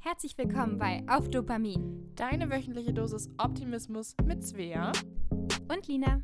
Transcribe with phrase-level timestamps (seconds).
[0.00, 4.92] Herzlich willkommen bei Auf Dopamin Deine wöchentliche Dosis Optimismus mit Svea.
[5.68, 6.22] und Lina.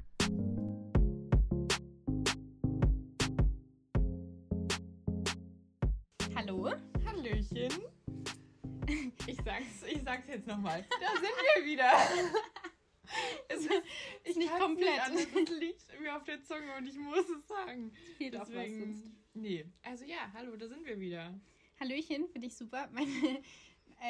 [6.35, 6.71] Hallo.
[7.06, 7.72] Hallöchen.
[9.26, 10.85] Ich sag's, ich sag's jetzt nochmal.
[11.01, 11.90] Da sind wir wieder.
[13.49, 13.71] Es ist,
[14.24, 15.01] ich nicht komplett.
[15.06, 15.27] Anders.
[15.33, 17.93] es liegt mir auf der Zunge und ich muss es sagen.
[18.19, 19.11] Fehlt auch was sonst.
[19.34, 19.65] nee.
[19.84, 21.33] Also ja, hallo, da sind wir wieder.
[21.80, 22.88] Hallöchen, finde ich super.
[22.93, 23.09] Meine,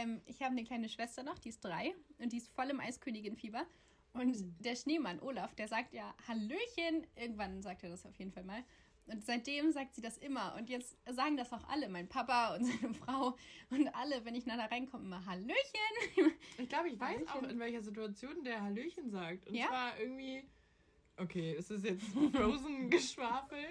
[0.02, 2.80] ähm, ich habe eine kleine Schwester noch, die ist drei und die ist voll im
[2.80, 3.64] Eiskönigin-Fieber.
[4.14, 7.06] Und der Schneemann Olaf, der sagt ja Hallöchen.
[7.16, 8.64] Irgendwann sagt er das auf jeden Fall mal.
[9.08, 10.54] Und seitdem sagt sie das immer.
[10.56, 13.36] Und jetzt sagen das auch alle, mein Papa und seine Frau
[13.70, 15.52] und alle, wenn ich nachher reinkomme, immer Hallöchen.
[16.58, 19.46] Ich glaube, ich weiß auch, in welcher Situation der Hallöchen sagt.
[19.48, 19.66] Und Ja?
[19.68, 20.42] zwar irgendwie.
[21.18, 23.64] Okay, es ist jetzt Frozen-Geschwafel,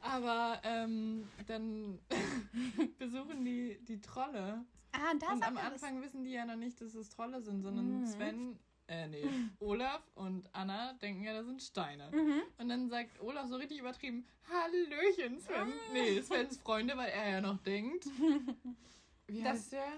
[0.00, 1.98] aber ähm, dann
[2.98, 4.64] besuchen die die Trolle.
[4.92, 5.72] Ah, da Und am er das.
[5.82, 8.06] Anfang wissen die ja noch nicht, dass es Trolle sind, sondern Mhm.
[8.06, 8.58] Sven,
[8.88, 9.24] äh, nee,
[9.60, 12.10] Olaf und Anna denken ja, das sind Steine.
[12.12, 12.42] Mhm.
[12.58, 15.72] Und dann sagt Olaf so richtig übertrieben, Hallöchen, Sven.
[15.72, 15.92] Ah.
[15.92, 18.06] Nee, Svens Freunde, weil er ja noch denkt.
[19.26, 19.92] Wie Das- heißt der?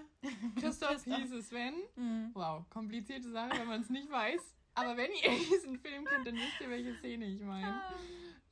[0.59, 1.15] Christoph Christoph.
[1.17, 1.75] hieß es Sven.
[1.95, 2.31] Mhm.
[2.33, 4.41] Wow, komplizierte Sache, wenn man es nicht weiß.
[4.75, 7.81] Aber wenn ihr diesen Film kennt, dann wisst ihr, welche Szene ich meine.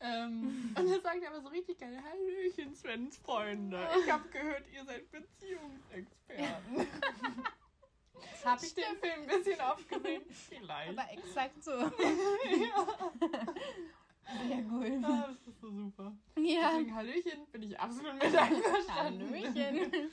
[0.01, 3.87] Ähm, und dann sagt er aber so richtig geil, Hallöchen, Svens Freunde.
[4.03, 6.87] Ich habe gehört, ihr seid Beziehungsexperten.
[8.13, 10.23] Das habe Hab ich den Film ein bisschen aufgesehen?
[10.29, 10.97] Vielleicht.
[10.97, 11.71] Aber exakt so.
[11.71, 11.91] ja.
[14.47, 14.99] Sehr cool.
[15.03, 16.15] Ah, das ist so super.
[16.37, 16.71] Ja.
[16.71, 19.29] Deswegen Hallöchen bin ich absolut mit einverstanden.
[19.29, 20.11] Hallöchen.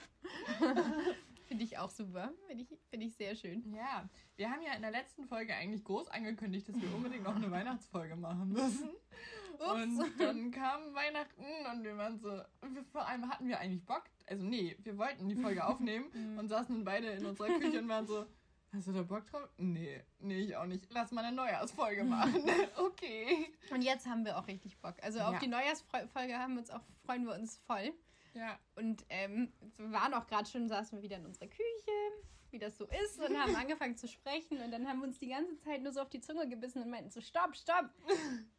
[1.46, 2.32] Finde ich auch super.
[2.48, 3.72] Finde ich, finde ich sehr schön.
[3.72, 7.36] Ja, wir haben ja in der letzten Folge eigentlich groß angekündigt, dass wir unbedingt noch
[7.36, 8.90] eine Weihnachtsfolge machen müssen.
[9.60, 14.04] Und dann kam Weihnachten und wir waren so, wir, vor allem hatten wir eigentlich Bock,
[14.26, 17.88] also nee, wir wollten die Folge aufnehmen und saßen dann beide in unserer Küche und
[17.88, 18.26] waren so,
[18.72, 19.48] hast du da Bock drauf?
[19.56, 20.86] Nee, nee, ich auch nicht.
[20.92, 22.42] Lass mal eine Neujahrsfolge machen.
[22.76, 23.52] okay.
[23.70, 24.94] Und jetzt haben wir auch richtig Bock.
[25.02, 25.38] Also auf Ja.
[25.38, 27.92] die Neujahrsfolge haben wir uns auch, freuen wir uns voll.
[28.34, 31.62] Ja, Und ähm, wir waren auch gerade schon, saßen wir wieder in unserer Küche,
[32.56, 34.58] wie das so ist, und haben angefangen zu sprechen.
[34.62, 36.88] Und dann haben wir uns die ganze Zeit nur so auf die Zunge gebissen und
[36.90, 37.90] meinten so, stopp, stopp.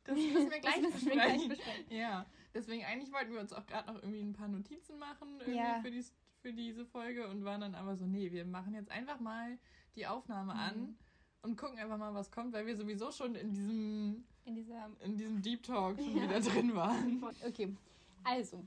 [0.03, 1.85] das müssen wir gleich Das müssen wir gleich besprechen.
[1.90, 5.80] Ja, deswegen eigentlich wollten wir uns auch gerade noch irgendwie ein paar Notizen machen Ja.
[5.81, 6.06] für, die,
[6.41, 9.58] für diese Folge und waren dann aber so, nee, wir machen jetzt einfach mal
[9.96, 10.59] die Aufnahme Mhm.
[10.59, 10.97] an
[11.41, 15.18] und gucken einfach mal, was kommt, weil wir sowieso schon in diesem, In dieser in
[15.18, 16.24] diesem Deep Talk schon Ja.
[16.24, 17.24] wieder drin waren.
[17.47, 17.75] Okay,
[18.24, 18.64] also,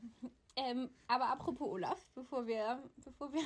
[0.57, 3.43] ähm, aber apropos Olaf, bevor wir, bevor wir,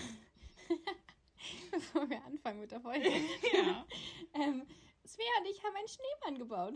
[1.71, 3.09] bevor wir anfangen mit der Folge,
[3.53, 3.87] ja.
[4.35, 4.63] ähm,
[5.07, 6.75] Svea und ich haben einen Schneemann gebaut.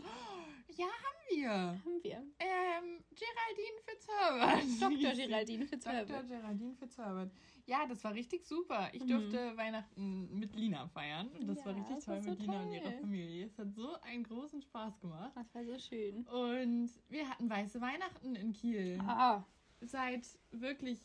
[0.77, 1.49] ja, haben wir.
[1.49, 2.23] Haben wir.
[2.39, 4.81] Ähm, Geraldine Fitzherbert.
[5.03, 5.13] Dr.
[5.25, 5.69] Geraldine Dr.
[5.69, 6.27] Fitzherbert.
[6.29, 7.31] Geraldine Fitzherbert.
[7.65, 8.89] Ja, das war richtig super.
[8.93, 11.29] Ich durfte Weihnachten mit Lina feiern.
[11.33, 11.55] Das Mhm.
[11.57, 12.75] Ja, war richtig das toll war so mit Lina und toll.
[12.75, 13.45] ihrer Familie.
[13.47, 15.31] Es hat so einen großen Spaß gemacht.
[15.35, 16.23] Das war so schön.
[16.27, 18.99] Und wir hatten weiße Weihnachten in Kiel.
[19.07, 19.43] Ah,
[19.81, 20.99] Seit wirklich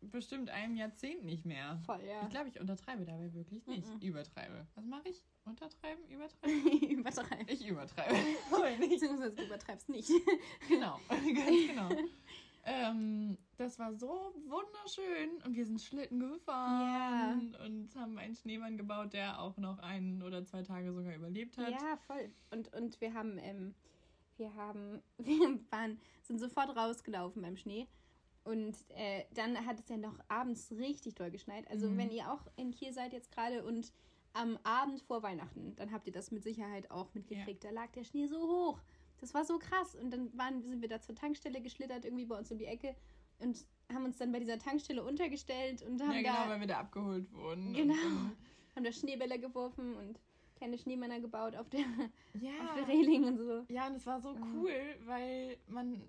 [0.00, 1.80] bestimmt einem Jahrzehnt nicht mehr.
[1.84, 2.22] voll, ja.
[2.22, 3.86] Ich glaube, ich untertreibe dabei wirklich nicht.
[3.94, 4.00] Mhm.
[4.00, 4.66] Übertreibe.
[4.74, 5.22] Was mache ich?
[5.44, 6.04] Untertreiben?
[6.08, 6.90] Übertreiben?
[6.90, 7.46] Übertreiben.
[7.48, 8.14] Ich übertreibe.
[8.78, 10.10] Beziehungsweise du übertreibst nicht.
[10.68, 11.88] Genau, ganz genau.
[12.64, 19.14] Ähm, das war so wunderschön und wir sind Schlitten gefahren und haben einen Schneemann gebaut,
[19.14, 21.70] der auch noch ein oder zwei Tage sogar überlebt hat.
[21.70, 22.30] Ja, voll.
[22.50, 23.74] Und, und wir haben, ähm,
[24.36, 27.86] wir haben, wir waren, sind sofort rausgelaufen beim Schnee.
[28.48, 31.68] Und äh, dann hat es ja noch abends richtig doll geschneit.
[31.70, 31.98] Also Mhm.
[31.98, 33.92] wenn ihr auch in Kiel seid jetzt gerade und
[34.32, 37.62] am Abend vor Weihnachten, dann habt ihr das mit Sicherheit auch mitgekriegt.
[37.64, 38.80] Da lag der Schnee so hoch.
[39.20, 39.94] Das war so krass.
[39.96, 42.94] Und dann waren, sind wir da zur Tankstelle geschlittert, irgendwie bei uns um die Ecke.
[43.40, 46.66] Und haben uns dann bei dieser Tankstelle untergestellt und haben Ja, genau, da weil wir
[46.68, 47.74] da abgeholt wurden.
[47.74, 47.94] Genau.
[48.76, 50.20] Haben da Schneebälle geworfen und
[50.56, 51.80] kleine Schneemänner gebaut auf der,
[52.40, 52.50] ja.
[52.64, 53.64] auf der Reling und so.
[53.68, 54.72] Ja, und es war so cool,
[55.04, 56.00] weil man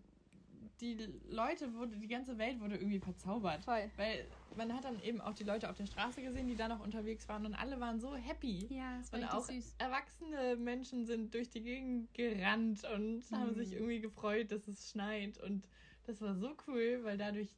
[0.82, 0.96] die
[1.30, 3.64] Leute wurde, die ganze Welt wurde irgendwie verzaubert.
[3.66, 3.90] Voll.
[3.98, 6.80] Weil man hat dann eben auch die Leute auf der Straße gesehen, die da noch
[6.80, 8.68] unterwegs waren und alle waren so happy.
[8.70, 9.76] Ja, es war Und auch süß.
[9.78, 13.56] erwachsene Menschen sind durch die Gegend gerannt und haben Mhm.
[13.56, 15.38] sich irgendwie gefreut, dass es schneit.
[15.38, 15.68] Und
[16.06, 17.50] das war so cool, weil dadurch,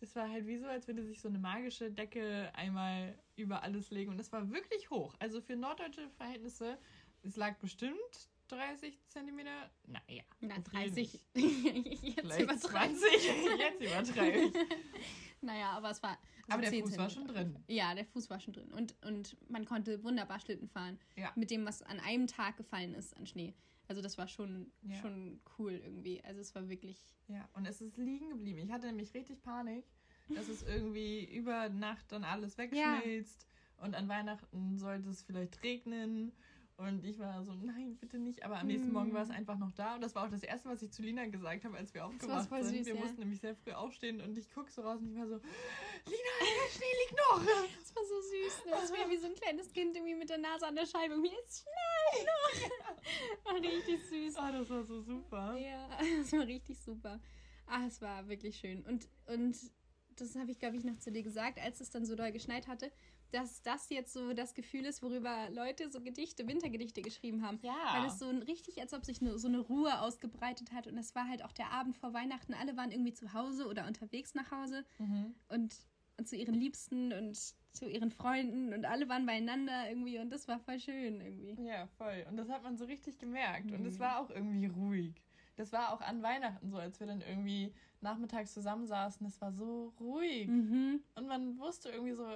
[0.00, 3.90] das war halt wie so, als würde sich so eine magische Decke einmal über alles
[3.90, 4.10] legen.
[4.10, 5.14] Und das war wirklich hoch.
[5.18, 6.78] Also für norddeutsche Verhältnisse,
[7.22, 9.70] es lag bestimmt 30 Zentimeter.
[9.86, 11.20] Naja, Na, übertrieben 30.
[11.34, 12.02] nicht.
[12.16, 12.96] Jetzt übertreiben.
[12.96, 13.02] 20.
[13.58, 14.52] Jetzt übertreibe ich.
[15.42, 16.10] Naja, aber es war.
[16.10, 17.50] also Aber der 10 Fuß war schon Zentimeter.
[17.54, 17.64] drin.
[17.66, 18.70] Ja, der Fuß war schon drin.
[18.72, 20.98] Und, und man konnte wunderbar Schlitten fahren.
[21.16, 21.32] Ja.
[21.34, 23.54] Mit dem, was an einem Tag gefallen ist an Schnee.
[23.88, 24.96] Also das war schon, Ja.
[25.00, 26.22] schon cool irgendwie.
[26.24, 26.98] Also es war wirklich.
[27.28, 28.58] Ja, und es ist liegen geblieben.
[28.58, 29.86] Ich hatte nämlich richtig Panik,
[30.28, 33.46] dass es irgendwie über Nacht dann alles wegschmilzt
[33.78, 36.32] Und an Weihnachten sollte es vielleicht regnen.
[36.80, 38.42] Und ich war so, nein, bitte nicht.
[38.42, 39.96] Aber am nächsten Morgen war es einfach noch da.
[39.96, 42.48] Und das war auch das Erste, was ich zu Lina gesagt habe, als wir aufgewacht
[42.48, 42.64] sind.
[42.64, 43.00] Süß, wir ja.
[43.00, 46.34] mussten nämlich sehr früh aufstehen und ich gucke so raus und ich war so, Lina,
[46.40, 47.44] der Schnee liegt noch.
[47.78, 48.64] Das war so süß.
[48.64, 48.70] Ne?
[48.70, 51.18] Das war wie so ein kleines Kind irgendwie mit der Nase an der Scheibe.
[51.18, 53.44] Mir ist Schnee noch.
[53.44, 54.36] War richtig süß.
[54.38, 55.58] Oh, das war so super.
[55.58, 55.86] Ja,
[56.18, 57.20] das war richtig super.
[57.66, 58.82] Ah, es war wirklich schön.
[58.86, 59.58] Und, und
[60.16, 62.68] das habe ich, glaube ich, noch zu dir gesagt, als es dann so doll geschneit
[62.68, 62.90] hatte
[63.32, 67.58] dass das jetzt so das Gefühl ist, worüber Leute so Gedichte, Wintergedichte geschrieben haben.
[67.62, 67.72] Ja.
[67.94, 70.86] Weil es so ein, richtig, als ob sich eine, so eine Ruhe ausgebreitet hat.
[70.86, 72.54] Und es war halt auch der Abend vor Weihnachten.
[72.54, 75.34] Alle waren irgendwie zu Hause oder unterwegs nach Hause mhm.
[75.48, 75.76] und,
[76.18, 80.48] und zu ihren Liebsten und zu ihren Freunden und alle waren beieinander irgendwie und das
[80.48, 81.56] war voll schön irgendwie.
[81.62, 82.26] Ja, voll.
[82.28, 83.66] Und das hat man so richtig gemerkt.
[83.66, 83.74] Mhm.
[83.74, 85.14] Und es war auch irgendwie ruhig.
[85.56, 89.26] Das war auch an Weihnachten so, als wir dann irgendwie nachmittags zusammensaßen.
[89.26, 90.48] Es war so ruhig.
[90.48, 91.00] Mhm.
[91.14, 92.26] Und man wusste irgendwie so,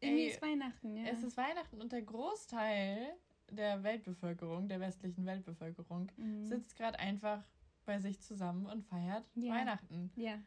[0.00, 1.04] irgendwie ist Weihnachten, ja.
[1.10, 3.14] Es ist Weihnachten und der Großteil
[3.50, 6.44] der Weltbevölkerung, der westlichen Weltbevölkerung, mhm.
[6.44, 7.42] sitzt gerade einfach
[7.84, 9.52] bei sich zusammen und feiert ja.
[9.52, 10.10] Weihnachten.
[10.16, 10.38] Ja.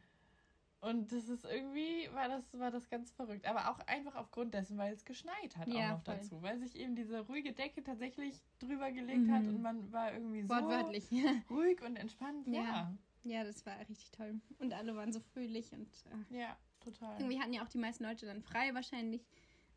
[0.80, 3.46] Und das ist irgendwie, war das, war das ganz verrückt.
[3.46, 6.16] Aber auch einfach aufgrund dessen, weil es geschneit hat ja, auch noch voll.
[6.16, 6.42] dazu.
[6.42, 9.32] Weil sich eben diese ruhige Decke tatsächlich drüber gelegt mhm.
[9.32, 11.10] hat und man war irgendwie so Wortwörtlich,
[11.50, 12.48] ruhig und entspannt.
[12.48, 12.62] Ja.
[12.62, 12.98] ja.
[13.26, 14.42] Ja, das war richtig toll.
[14.60, 15.88] Und alle waren so fröhlich und.
[16.12, 16.32] Ach.
[16.32, 17.18] Ja, total.
[17.18, 19.26] Irgendwie hatten ja auch die meisten Leute dann frei wahrscheinlich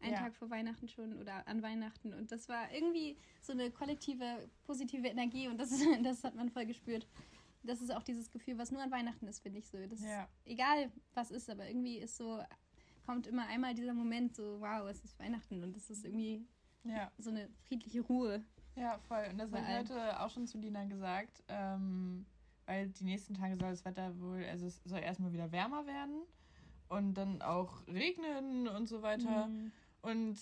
[0.00, 0.18] einen ja.
[0.18, 2.12] Tag vor Weihnachten schon oder an Weihnachten.
[2.12, 5.70] Und das war irgendwie so eine kollektive, positive Energie und das,
[6.02, 7.06] das hat man voll gespürt.
[7.62, 9.78] Das ist auch dieses Gefühl, was nur an Weihnachten ist, finde ich so.
[9.86, 10.28] Das ja.
[10.44, 12.40] egal was ist, aber irgendwie ist so,
[13.04, 16.46] kommt immer einmal dieser Moment so, wow, es ist Weihnachten und es ist irgendwie
[16.84, 17.10] ja.
[17.18, 18.44] so eine friedliche Ruhe.
[18.76, 19.26] Ja, voll.
[19.30, 22.26] Und das ich heute auch schon zu Lina gesagt, ähm,
[22.66, 26.22] weil die nächsten Tage soll das Wetter wohl, also es soll erstmal wieder wärmer werden
[26.88, 29.46] und dann auch regnen und so weiter.
[29.46, 29.72] Mhm.
[30.06, 30.38] Und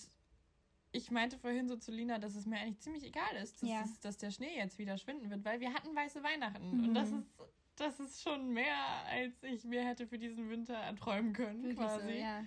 [0.91, 3.81] ich meinte vorhin so zu Lina, dass es mir eigentlich ziemlich egal ist, dass, ja.
[3.83, 6.77] es, dass der Schnee jetzt wieder schwinden wird, weil wir hatten weiße Weihnachten.
[6.77, 6.83] Mhm.
[6.85, 7.27] Und das ist,
[7.75, 8.77] das ist schon mehr,
[9.09, 12.07] als ich mir hätte für diesen Winter erträumen können, Wirklich quasi.
[12.07, 12.43] So, ja.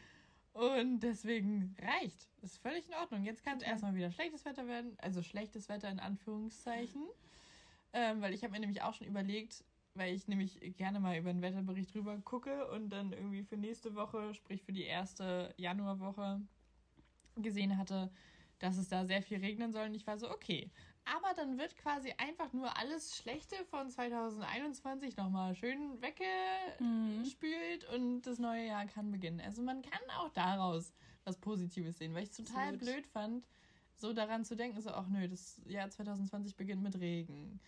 [0.52, 2.28] Und deswegen reicht.
[2.42, 3.24] Ist völlig in Ordnung.
[3.24, 3.70] Jetzt kann es okay.
[3.70, 4.96] erstmal wieder schlechtes Wetter werden.
[4.98, 7.02] Also schlechtes Wetter in Anführungszeichen.
[7.92, 11.32] Ähm, weil ich habe mir nämlich auch schon überlegt, weil ich nämlich gerne mal über
[11.32, 16.40] den Wetterbericht drüber gucke und dann irgendwie für nächste Woche, sprich für die erste Januarwoche,
[17.42, 18.10] gesehen hatte,
[18.58, 19.86] dass es da sehr viel regnen soll.
[19.86, 20.70] Und ich war so, okay.
[21.04, 27.94] Aber dann wird quasi einfach nur alles Schlechte von 2021 nochmal schön weggespült mhm.
[27.94, 29.40] und das neue Jahr kann beginnen.
[29.40, 30.92] Also man kann auch daraus
[31.24, 32.80] was Positives sehen, weil ich es total Absolut.
[32.80, 33.46] blöd fand,
[33.94, 37.58] so daran zu denken, so, ach nö, das Jahr 2020 beginnt mit Regen.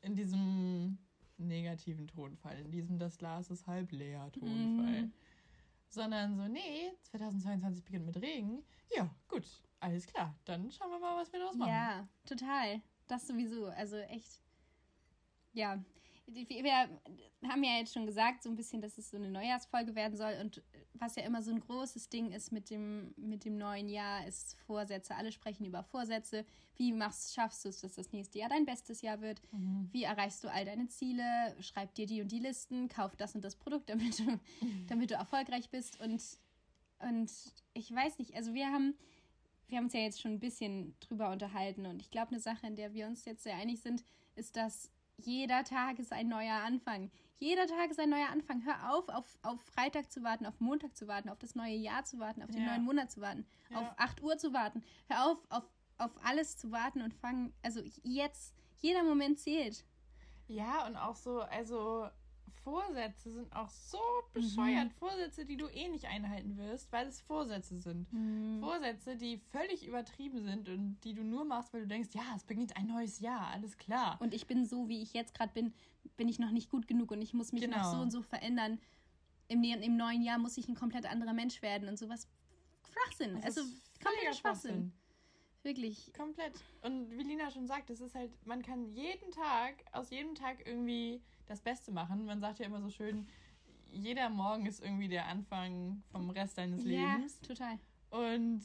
[0.00, 0.98] In diesem
[1.36, 5.02] negativen Tonfall, in diesem das Glas ist halb leer Tonfall.
[5.02, 5.12] Mhm
[5.88, 8.64] sondern so, nee, 2022 beginnt mit Regen.
[8.94, 9.44] Ja, gut,
[9.80, 10.34] alles klar.
[10.44, 11.70] Dann schauen wir mal, was wir daraus machen.
[11.70, 12.82] Ja, total.
[13.06, 13.66] Das sowieso.
[13.66, 14.42] Also echt,
[15.52, 15.82] ja.
[16.30, 16.88] Wir
[17.48, 20.34] haben ja jetzt schon gesagt, so ein bisschen, dass es so eine Neujahrsfolge werden soll.
[20.40, 20.62] Und
[20.94, 24.56] was ja immer so ein großes Ding ist mit dem, mit dem neuen Jahr, ist
[24.66, 25.14] Vorsätze.
[25.14, 26.44] Alle sprechen über Vorsätze.
[26.76, 29.40] Wie machst, schaffst du es, dass das nächste Jahr dein bestes Jahr wird?
[29.52, 29.88] Mhm.
[29.90, 31.24] Wie erreichst du all deine Ziele?
[31.60, 34.40] Schreib dir die und die Listen, kauf das und das Produkt, damit du, mhm.
[34.88, 35.98] damit du erfolgreich bist.
[36.00, 36.22] Und,
[36.98, 37.32] und
[37.72, 38.94] ich weiß nicht, also wir haben,
[39.68, 41.86] wir haben uns ja jetzt schon ein bisschen drüber unterhalten.
[41.86, 44.04] Und ich glaube, eine Sache, in der wir uns jetzt sehr einig sind,
[44.36, 47.10] ist, dass jeder Tag ist ein neuer Anfang.
[47.38, 48.64] Jeder Tag ist ein neuer Anfang.
[48.64, 52.04] Hör auf, auf, auf Freitag zu warten, auf Montag zu warten, auf das neue Jahr
[52.04, 52.70] zu warten, auf den ja.
[52.70, 53.78] neuen Monat zu warten, ja.
[53.78, 54.82] auf 8 Uhr zu warten.
[55.08, 55.64] Hör auf, auf,
[55.98, 57.52] auf alles zu warten und fangen.
[57.62, 59.84] Also jetzt, jeder Moment zählt.
[60.48, 62.08] Ja, und auch so, also
[62.68, 63.98] Vorsätze sind auch so
[64.34, 64.88] bescheuert.
[64.88, 64.90] Mhm.
[64.90, 68.12] Vorsätze, die du eh nicht einhalten wirst, weil es Vorsätze sind.
[68.12, 68.60] Mhm.
[68.60, 72.44] Vorsätze, die völlig übertrieben sind und die du nur machst, weil du denkst, ja, es
[72.44, 74.18] beginnt ein neues Jahr, alles klar.
[74.20, 75.72] Und ich bin so, wie ich jetzt gerade bin,
[76.18, 77.78] bin ich noch nicht gut genug und ich muss mich genau.
[77.78, 78.78] noch so und so verändern.
[79.48, 82.28] Im, Im neuen Jahr muss ich ein komplett anderer Mensch werden und sowas.
[82.92, 83.36] Schwachsinn.
[83.36, 83.62] Das also
[84.02, 84.70] kompletter Schwachsinn.
[84.72, 84.92] Schwachsinn.
[85.68, 86.10] Wirklich.
[86.14, 86.54] Komplett.
[86.80, 90.66] Und wie Lina schon sagt, es ist halt, man kann jeden Tag, aus jedem Tag
[90.66, 92.24] irgendwie das Beste machen.
[92.24, 93.28] Man sagt ja immer so schön,
[93.92, 97.38] jeder Morgen ist irgendwie der Anfang vom Rest deines Lebens.
[97.42, 97.78] Ja, total.
[98.08, 98.62] Und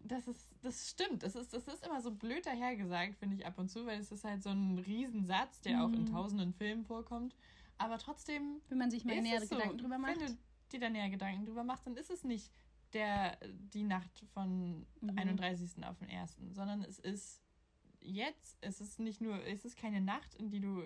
[0.00, 1.24] das ist, das stimmt.
[1.24, 4.10] Das ist, das ist immer so blöd dahergesagt, finde ich ab und zu, weil es
[4.10, 5.82] ist halt so ein Riesensatz, der mhm.
[5.82, 6.12] auch in mhm.
[6.12, 7.34] tausenden Filmen vorkommt.
[7.76, 8.62] Aber trotzdem.
[8.70, 10.18] Wenn man sich mal nähere Gedanken so, drüber macht.
[10.18, 10.38] Wenn du
[10.72, 12.50] dir da näher Gedanken drüber machst, dann ist es nicht
[12.96, 13.38] der,
[13.74, 15.18] die Nacht von mhm.
[15.18, 15.84] 31.
[15.84, 17.42] auf den 1., sondern es ist
[18.00, 20.80] jetzt ist es nicht nur, es ist keine Nacht, in die du,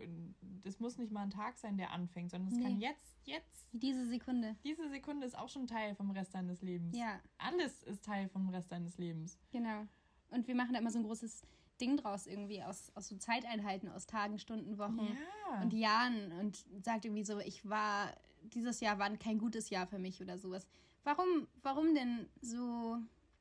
[0.65, 2.63] es muss nicht mal ein Tag sein, der anfängt, sondern es Nee.
[2.65, 4.57] kann jetzt, jetzt, Diese Sekunde.
[4.65, 6.97] diese Sekunde ist auch schon Teil vom Rest deines Lebens.
[6.97, 9.39] Ja, Alles ist Teil vom Rest deines Lebens.
[9.51, 9.87] genau.
[10.31, 11.43] Und wir machen da immer so ein großes
[11.81, 15.61] Ding draus irgendwie aus, aus so Zeiteinheiten, aus Tagen, Stunden, Wochen Ja.
[15.63, 18.15] und Jahren und sagt irgendwie so, ich war,
[18.45, 20.67] dieses Jahr war kein gutes Jahr für mich oder sowas.
[21.05, 22.99] Warum, warum denn so,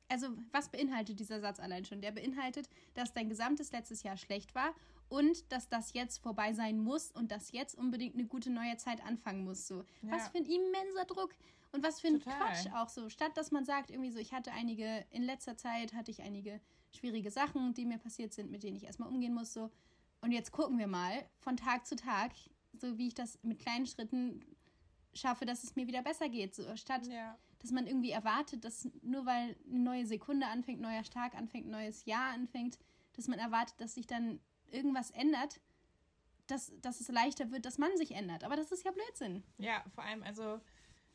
[0.08, 2.00] also was beinhaltet dieser Satz allein schon?
[2.00, 4.74] Der beinhaltet, dass dein gesamtes letztes Jahr schlecht war
[5.08, 9.04] und dass das jetzt vorbei sein muss und dass jetzt unbedingt eine gute neue Zeit
[9.04, 9.66] anfangen muss.
[9.66, 9.84] So.
[10.02, 10.30] Was Ja.
[10.30, 11.34] für ein immenser Druck
[11.72, 12.38] und was für ein Total.
[12.38, 13.08] Quatsch auch so.
[13.08, 16.60] Statt dass man sagt, irgendwie so, ich hatte einige, in letzter Zeit hatte ich einige
[16.92, 19.52] schwierige Sachen, die mir passiert sind, mit denen ich erstmal umgehen muss.
[19.52, 19.70] So.
[20.22, 22.32] Und jetzt gucken wir mal von Tag zu Tag,
[22.72, 24.44] so wie ich das mit kleinen Schritten
[25.12, 26.54] schaffe, dass es mir wieder besser geht.
[26.54, 27.36] So, statt ja.
[27.60, 32.04] Dass man irgendwie erwartet, dass nur weil eine neue Sekunde anfängt, neuer Tag anfängt, neues
[32.06, 32.78] Jahr anfängt,
[33.14, 34.40] dass man erwartet, dass sich dann
[34.70, 35.60] irgendwas ändert,
[36.46, 38.44] dass, dass es leichter wird, dass man sich ändert.
[38.44, 39.44] Aber das ist ja Blödsinn.
[39.58, 40.60] Ja, vor allem, also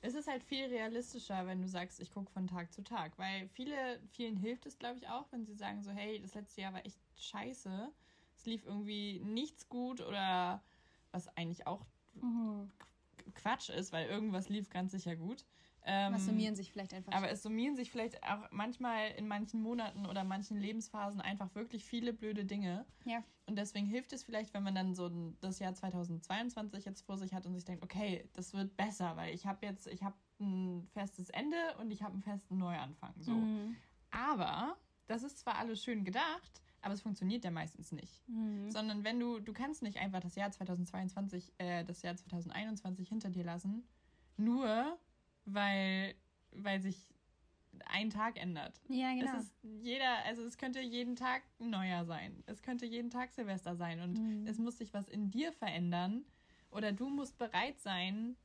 [0.01, 3.17] es ist halt viel realistischer, wenn du sagst, ich gucke von Tag zu Tag.
[3.17, 6.61] Weil viele, vielen hilft es, glaube ich, auch, wenn sie sagen so, hey, das letzte
[6.61, 7.91] Jahr war echt scheiße.
[8.37, 10.61] Es lief irgendwie nichts gut oder
[11.11, 11.85] was eigentlich auch
[13.33, 15.45] Quatsch ist, weil irgendwas lief ganz sicher gut.
[15.88, 17.13] Ähm, Was summieren sich vielleicht einfach.
[17.13, 21.86] aber es summieren sich vielleicht auch manchmal in manchen Monaten oder manchen Lebensphasen einfach wirklich
[21.86, 22.86] viele blöde Dinge.
[23.06, 23.24] Ja.
[23.46, 25.10] Und deswegen hilft es vielleicht, wenn man dann so
[25.42, 29.36] das Jahr 2022 jetzt vor sich hat und sich denkt, okay, das wird besser, weil
[29.36, 33.13] ich habe jetzt, ich habe ein festes Ende und ich habe einen festen Neuanfang.
[33.20, 33.32] So.
[33.32, 33.75] Mhm.
[34.10, 38.27] Aber das ist zwar alles schön gedacht, aber es funktioniert ja meistens nicht.
[38.27, 38.72] Mhm.
[38.72, 43.30] Sondern wenn du, du kannst nicht einfach das Jahr 2022, äh, das Jahr 2021 hinter
[43.30, 43.88] dir lassen,
[44.38, 44.98] nur
[45.45, 46.15] weil,
[46.51, 47.09] weil sich
[47.85, 48.81] ein Tag ändert.
[48.87, 49.37] Ja, genau.
[49.37, 52.43] Es ist jeder, also es könnte jeden Tag ein neuer sein.
[52.45, 54.47] Es könnte jeden Tag Silvester sein und Mhm.
[54.47, 56.25] es muss sich was in dir verändern
[56.71, 58.35] oder du musst bereit sein,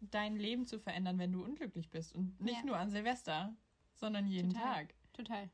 [0.00, 2.66] dein Leben zu verändern, wenn du unglücklich bist und nicht Ja.
[2.66, 3.54] nur an Silvester,
[3.94, 4.86] sondern jeden Total.
[4.86, 4.94] Tag.
[5.12, 5.50] Total.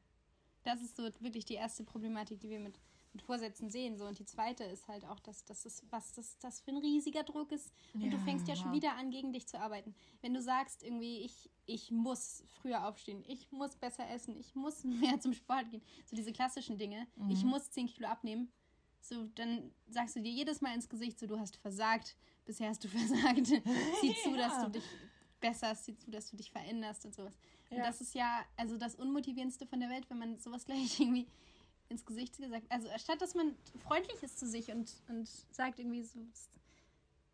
[0.63, 2.79] Das ist so wirklich die erste Problematik, die wir mit,
[3.19, 3.99] mit Vorsätzen sehen.
[3.99, 4.07] So.
[4.07, 7.25] Und die zweite ist halt auch, dass das ist, was das, das für ein riesiger
[7.25, 7.73] Druck ist.
[7.95, 8.23] Und du Ja.
[8.23, 9.95] fängst ja schon wieder an, gegen dich zu arbeiten.
[10.23, 14.85] Wenn du sagst, irgendwie, ich, ich muss früher aufstehen, ich muss besser essen, ich muss
[14.85, 17.51] mehr zum Sport gehen, so diese klassischen Dinge, ich Mhm.
[17.51, 18.53] muss 10 Kilo abnehmen,
[19.01, 22.85] so dann sagst du dir jedes Mal ins Gesicht, so du hast versagt, bisher hast
[22.85, 22.89] du
[23.37, 23.47] versagt,
[24.01, 24.65] sieh zu, dass Ja.
[24.67, 24.85] du dich
[25.41, 27.35] besserst, sieh zu, dass du dich veränderst und sowas.
[27.71, 27.85] Und Ja.
[27.85, 31.27] das ist ja also das Unmotivierendste von der Welt, wenn man sowas gleich irgendwie
[31.89, 32.67] ins Gesicht gesagt.
[32.71, 36.19] Also statt dass man freundlich ist zu sich und, und sagt irgendwie so,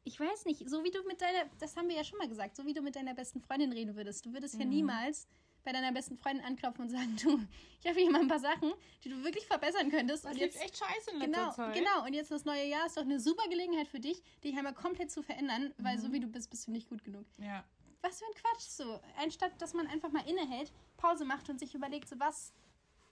[0.05, 2.57] ich weiß nicht, so wie du mit deiner, das haben wir ja schon mal gesagt,
[2.57, 4.27] so wie du mit deiner besten Freundin reden würdest.
[4.27, 4.71] Du würdest ja Mhm.
[4.71, 5.27] niemals
[5.65, 7.41] bei deiner besten Freundin anklopfen und sagen, du,
[7.81, 8.71] ich habe hier mal ein paar Sachen,
[9.03, 10.27] die du wirklich verbessern könntest.
[10.27, 11.75] Das und jetzt, echt scheiße in genau, Zeit.
[11.75, 12.05] genau.
[12.05, 15.11] Und jetzt das neue Jahr ist doch eine super Gelegenheit für dich, dich einmal komplett
[15.11, 16.01] zu verändern, weil Mhm.
[16.03, 17.65] so wie du bist, bist du nicht gut genug Ja.
[18.03, 19.01] was für ein Quatsch so.
[19.17, 22.53] Anstatt, dass man einfach mal innehält, Pause macht und sich überlegt, so was,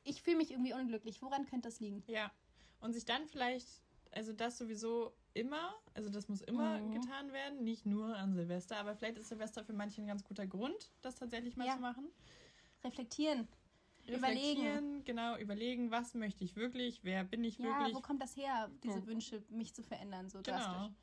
[0.04, 2.02] ich fühle mich irgendwie unglücklich, woran könnte das liegen?
[2.06, 2.30] Ja.
[2.80, 3.68] Und sich dann vielleicht,
[4.10, 6.92] also das sowieso immer, also das muss immer Mhm.
[6.92, 10.46] getan werden, nicht nur an Silvester, aber vielleicht ist Silvester für manche ein ganz guter
[10.46, 11.74] Grund, das tatsächlich mal Ja.
[11.74, 12.08] zu machen.
[12.84, 13.48] Reflektieren.
[14.08, 14.60] Überlegen.
[14.62, 17.94] Reflektieren, genau, überlegen, was möchte ich wirklich, wer bin ich Ja, wirklich.
[17.94, 20.58] wo kommt das her, diese Wo- Wünsche, mich zu verändern, so Genau.
[20.58, 20.96] drastisch?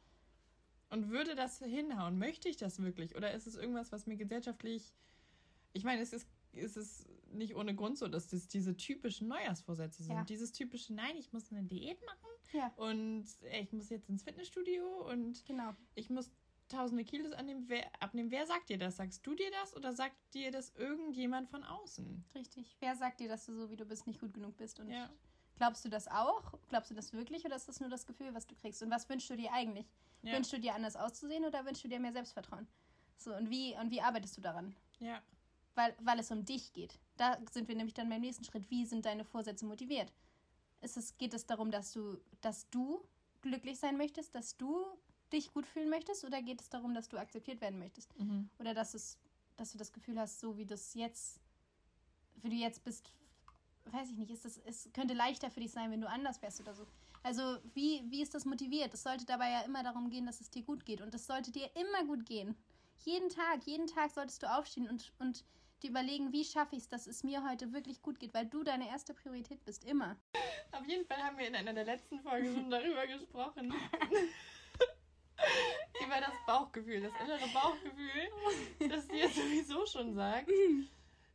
[0.89, 2.17] Und würde das hinhauen?
[2.17, 3.15] Möchte ich das wirklich?
[3.15, 4.93] Oder ist es irgendwas, was mir gesellschaftlich.
[5.71, 10.03] Ich meine, es ist, es ist nicht ohne Grund so, dass das diese typischen Neujahrsvorsätze
[10.03, 10.15] sind.
[10.15, 10.23] Ja.
[10.23, 13.25] Dieses typische, nein, ich muss eine Diät machen Ja, und
[13.59, 15.73] ich muss jetzt ins Fitnessstudio und genau.
[15.95, 16.31] ich muss
[16.67, 17.63] tausende Kilos annehmen.
[17.67, 18.29] Wer, abnehmen.
[18.31, 18.97] Wer sagt dir das?
[18.97, 22.23] Sagst du dir das oder sagt dir das irgendjemand von außen?
[22.35, 22.77] Richtig.
[22.79, 24.79] Wer sagt dir, dass du so wie du bist nicht gut genug bist?
[24.79, 25.09] Und Ja.
[25.57, 26.53] glaubst du das auch?
[26.67, 28.83] Glaubst du das wirklich oder ist das nur das Gefühl, was du kriegst?
[28.83, 29.87] Und was wünschst du dir eigentlich?
[30.21, 30.33] Ja.
[30.35, 32.67] Wünschst du dir anders auszusehen oder wünschst du dir mehr Selbstvertrauen?
[33.17, 34.75] So, und wie, und wie arbeitest du daran?
[34.99, 35.21] ja.
[35.79, 36.99] Weil, weil es um dich geht.
[37.15, 38.69] Da sind wir nämlich dann beim nächsten Schritt.
[38.69, 40.11] Wie sind deine Vorsätze motiviert?
[40.81, 43.01] Ist es, geht es darum, dass du, dass du
[43.41, 44.85] glücklich sein möchtest, dass du
[45.31, 48.17] dich gut fühlen möchtest, oder geht es darum, dass du akzeptiert werden möchtest?
[48.19, 48.49] Mhm.
[48.59, 49.17] Oder dass es,
[49.57, 51.39] dass du das Gefühl hast, so wie das jetzt,
[52.41, 53.13] wie du jetzt bist,
[53.85, 56.59] weiß ich nicht, ist das, es könnte leichter für dich sein, wenn du anders wärst
[56.59, 56.85] oder so.
[57.23, 58.93] Also wie, wie ist das motiviert?
[58.93, 61.01] Es sollte dabei ja immer darum gehen, dass es dir gut geht.
[61.01, 62.55] Und es sollte dir immer gut gehen.
[63.05, 65.45] Jeden Tag, jeden Tag solltest du aufstehen und, und
[65.79, 68.63] dir überlegen, wie schaffe ich es, dass es mir heute wirklich gut geht, weil du
[68.63, 70.17] deine erste Priorität bist, immer.
[70.71, 73.73] Auf jeden Fall haben wir in einer der letzten Folgen schon darüber gesprochen.
[76.05, 80.49] Über das Bauchgefühl, das innere Bauchgefühl, das dir sowieso schon sagt,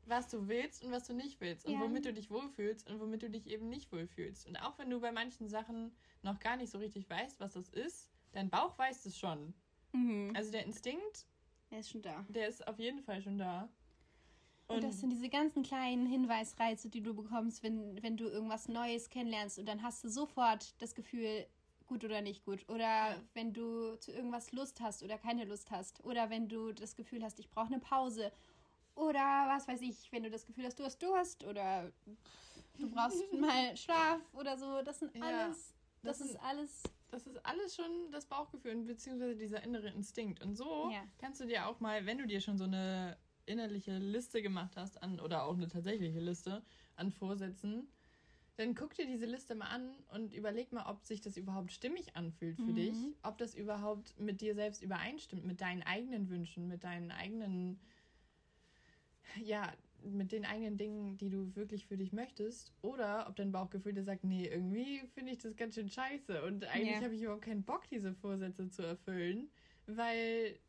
[0.06, 1.80] was du willst und was du nicht willst und Ja.
[1.80, 4.46] womit du dich wohlfühlst und womit du dich eben nicht wohlfühlst.
[4.46, 7.68] Und auch wenn du bei manchen Sachen noch gar nicht so richtig weißt, was das
[7.70, 9.54] ist, dein Bauch weiß es schon.
[9.92, 10.32] Mhm.
[10.34, 11.26] Also der Instinkt,
[11.70, 12.24] Er ist schon da.
[12.28, 13.68] der ist auf jeden Fall schon da.
[14.68, 19.10] Und, das sind diese ganzen kleinen Hinweisreize, die du bekommst, wenn, wenn du irgendwas Neues
[19.10, 21.46] kennenlernst und dann hast du sofort das Gefühl,
[21.86, 22.68] gut oder nicht gut.
[22.68, 26.02] Oder wenn du zu irgendwas Lust hast oder keine Lust hast.
[26.04, 28.32] Oder wenn du das Gefühl hast, ich brauche eine Pause.
[28.94, 31.92] Oder was weiß ich, wenn du das Gefühl hast, du hast Durst oder
[32.78, 34.82] du brauchst mal Schlaf oder so.
[34.82, 35.74] Das sind Ja, alles.
[36.02, 36.82] Das, das ist alles.
[37.10, 40.42] das ist alles schon das Bauchgefühl beziehungsweise dieser innere Instinkt.
[40.42, 41.04] Und so Ja.
[41.18, 43.16] kannst du dir auch mal, wenn du dir schon so eine
[43.46, 46.62] innerliche Liste gemacht hast an oder auch eine tatsächliche Liste
[46.96, 47.88] an Vorsätzen,
[48.56, 52.14] dann guck dir diese Liste mal an und überleg mal, ob sich das überhaupt stimmig
[52.16, 52.74] anfühlt für Mhm.
[52.74, 57.80] dich, ob das überhaupt mit dir selbst übereinstimmt, mit deinen eigenen Wünschen, mit deinen eigenen,
[59.42, 59.72] ja,
[60.02, 64.04] mit den eigenen Dingen, die du wirklich für dich möchtest, oder ob dein Bauchgefühl dir
[64.04, 67.02] sagt, nee, irgendwie finde ich das ganz schön scheiße und eigentlich Ja.
[67.02, 69.50] habe ich überhaupt keinen Bock, diese Vorsätze zu erfüllen,
[69.86, 70.60] weil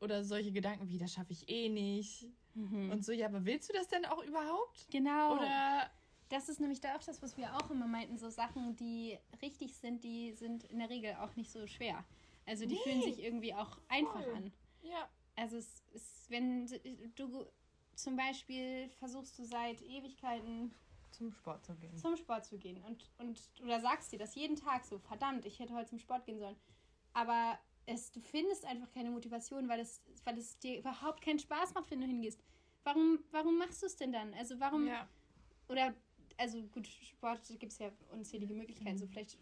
[0.00, 2.90] oder solche Gedanken wie, das schaffe ich eh nicht Mhm.
[2.90, 4.86] und so, ja, aber willst du das denn auch überhaupt?
[4.90, 5.36] Genau.
[5.36, 5.88] Oder
[6.30, 9.76] Das ist nämlich da auch das, was wir auch immer meinten, so Sachen, die richtig
[9.76, 12.04] sind, die sind in der Regel auch nicht so schwer.
[12.46, 12.80] Also die Nee.
[12.82, 14.34] fühlen sich irgendwie auch einfach Voll.
[14.34, 14.52] an.
[14.82, 16.66] ja, Also es ist, wenn
[17.16, 17.46] du
[17.94, 20.72] zum Beispiel versuchst du seit Ewigkeiten
[21.10, 21.96] zum Sport zu gehen.
[21.96, 25.58] zum Sport zu gehen und, und oder sagst dir das jeden Tag so, verdammt, ich
[25.58, 26.56] hätte heute zum Sport gehen sollen.
[27.12, 31.74] Aber es, du findest einfach keine Motivation, weil es, weil es dir überhaupt keinen Spaß
[31.74, 32.40] macht, wenn du hingehst.
[32.84, 34.32] Warum, warum machst du es denn dann?
[34.34, 35.08] Also warum Ja,
[35.68, 35.94] oder,
[36.36, 38.98] also gut, Sport gibt es ja unzählige Möglichkeiten.
[38.98, 39.38] So vielleicht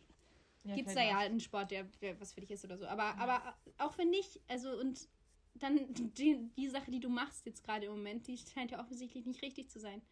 [0.64, 2.86] ja gibt es da ja einen Sport, der, der was für dich ist oder so.
[2.86, 5.08] Aber, aber auch wenn nicht, also und
[5.54, 9.26] dann die, die Sache, die du machst jetzt gerade im Moment, die scheint ja offensichtlich
[9.26, 10.02] nicht richtig zu sein.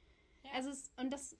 [0.44, 0.52] Ja.
[0.52, 1.36] Also es, und das,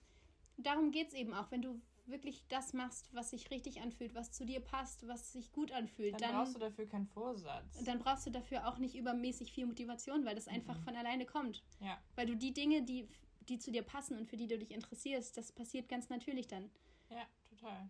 [0.57, 4.31] darum geht es eben auch, wenn du wirklich das machst, was sich richtig anfühlt, was
[4.31, 7.83] zu dir passt, was sich gut anfühlt, Dann, dann, brauchst du dafür keinen Vorsatz.
[7.83, 10.83] dann brauchst du dafür auch nicht übermäßig viel Motivation, weil das einfach Mhm.
[10.83, 11.63] von alleine kommt.
[11.79, 13.07] ja, Weil du die Dinge, die,
[13.49, 16.69] die zu dir passen und für die du dich interessierst, das passiert ganz natürlich dann.
[17.09, 17.89] ja, total.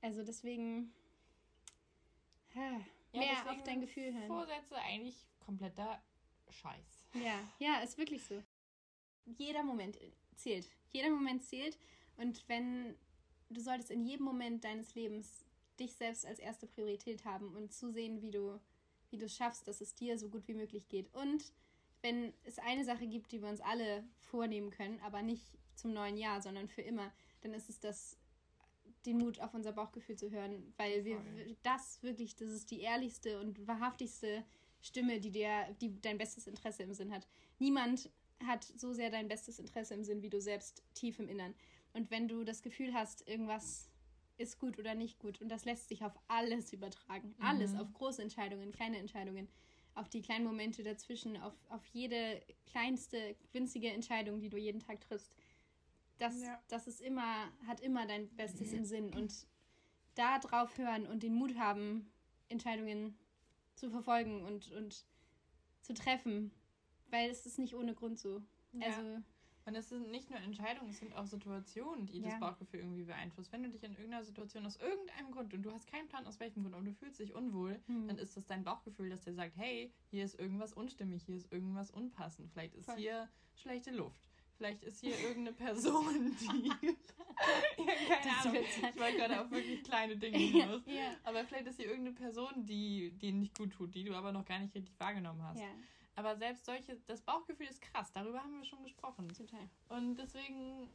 [0.00, 0.92] Also deswegen
[2.54, 2.60] ha,
[3.12, 4.26] Ja, mehr deswegen auf dein Gefühl hören.
[4.26, 6.02] Vorsätze eigentlich kompletter
[6.50, 7.04] Scheiß.
[7.14, 8.42] Ja, ja, ist wirklich so.
[9.38, 9.98] Jeder Moment
[10.36, 10.68] zählt.
[10.92, 11.78] Jeder Moment zählt.
[12.16, 12.94] Und wenn
[13.50, 15.44] du solltest in jedem Moment deines Lebens
[15.78, 18.60] dich selbst als erste Priorität haben und zusehen, wie du,
[19.10, 21.12] wie du es schaffst, dass es dir so gut wie möglich geht.
[21.14, 21.52] Und
[22.02, 26.16] wenn es eine Sache gibt, die wir uns alle vornehmen können, aber nicht zum neuen
[26.16, 28.18] Jahr, sondern für immer, dann ist es das,
[29.06, 31.56] den Mut auf unser Bauchgefühl zu hören, weil wir Voll.
[31.62, 34.44] das wirklich, das ist die ehrlichste und wahrhaftigste
[34.80, 37.26] Stimme, die dir, die dein bestes Interesse im Sinn hat.
[37.58, 38.10] Niemand
[38.46, 41.54] hat so sehr dein bestes Interesse im Sinn wie du selbst tief im Innern.
[41.94, 43.88] Und wenn du das Gefühl hast, irgendwas
[44.36, 47.80] ist gut oder nicht gut, und das lässt sich auf alles übertragen, alles, Mhm.
[47.80, 49.48] auf große Entscheidungen, kleine Entscheidungen,
[49.94, 55.00] auf die kleinen Momente dazwischen, auf, auf jede kleinste, winzige Entscheidung, die du jeden Tag
[55.00, 55.32] triffst.
[56.18, 56.60] Das, Ja.
[56.68, 59.14] das ist immer, hat immer dein Bestes im Sinn.
[59.14, 59.46] Und
[60.16, 62.12] da drauf hören und den Mut haben,
[62.48, 63.16] Entscheidungen
[63.76, 65.06] zu verfolgen und, und
[65.80, 66.50] zu treffen.
[67.10, 68.42] Weil es ist nicht ohne Grund so.
[68.72, 68.86] Ja.
[68.86, 69.22] Also,
[69.66, 72.30] Und es sind nicht nur Entscheidungen, es sind auch Situationen, die Ja.
[72.30, 73.50] das Bauchgefühl irgendwie beeinflussen.
[73.52, 76.38] Wenn du dich in irgendeiner Situation aus irgendeinem Grund und du hast keinen Plan aus
[76.38, 78.06] welchem Grund, aber du fühlst dich unwohl, hm.
[78.08, 81.50] dann ist das dein Bauchgefühl, das dir sagt, hey, hier ist irgendwas unstimmig, hier ist
[81.50, 82.50] irgendwas unpassend.
[82.52, 82.96] Vielleicht ist Voll.
[82.96, 84.28] hier schlechte Luft.
[84.56, 86.68] Vielleicht ist hier irgendeine Person, die.
[86.68, 88.62] ja, keine Das Ahnung.
[88.94, 90.82] Ich wollte gerade auf wirklich kleine Dinge hinaus.
[90.86, 94.30] ja, Aber vielleicht ist hier irgendeine Person, die denen nicht gut tut, die du aber
[94.30, 95.58] noch gar nicht richtig wahrgenommen hast.
[95.60, 95.66] ja,
[96.16, 99.28] Aber selbst solche, das Bauchgefühl ist krass, darüber haben wir schon gesprochen.
[99.28, 99.68] total.
[99.88, 100.88] Und deswegen,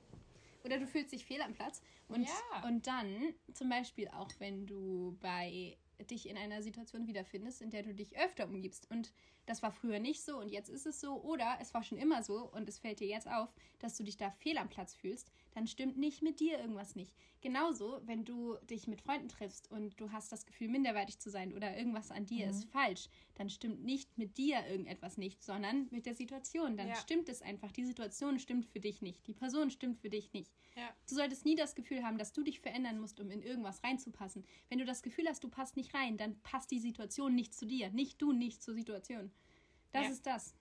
[0.64, 1.82] Oder du fühlst dich fehl am Platz.
[2.08, 2.68] Und, Ja.
[2.68, 5.78] und dann, zum Beispiel auch wenn du bei
[6.10, 9.12] dich in einer Situation wiederfindest, in der du dich öfter umgibst und
[9.46, 12.24] das war früher nicht so und jetzt ist es so oder es war schon immer
[12.24, 15.32] so und es fällt dir jetzt auf, dass du dich da fehl am Platz fühlst,
[15.54, 17.16] dann stimmt nicht mit dir irgendwas nicht.
[17.42, 21.54] Genauso, wenn du dich mit Freunden triffst und du hast das Gefühl, minderwertig zu sein
[21.54, 22.52] oder irgendwas an dir Mhm.
[22.52, 26.78] ist falsch, dann stimmt nicht mit dir irgendetwas nicht, sondern mit der Situation.
[26.78, 26.96] Dann Ja.
[26.96, 27.72] stimmt es einfach.
[27.72, 29.26] Die Situation stimmt für dich nicht.
[29.28, 30.52] Die Person stimmt für dich nicht.
[30.76, 33.84] ja, Du solltest nie das Gefühl haben, dass du dich verändern musst, um in irgendwas
[33.84, 34.46] reinzupassen.
[34.70, 37.66] Wenn du das Gefühl hast, du passt nicht rein, dann passt die Situation nicht zu
[37.66, 37.90] dir.
[37.92, 39.32] Nicht du, nicht zur Situation.
[39.92, 40.14] Das Ja.
[40.14, 40.56] ist das.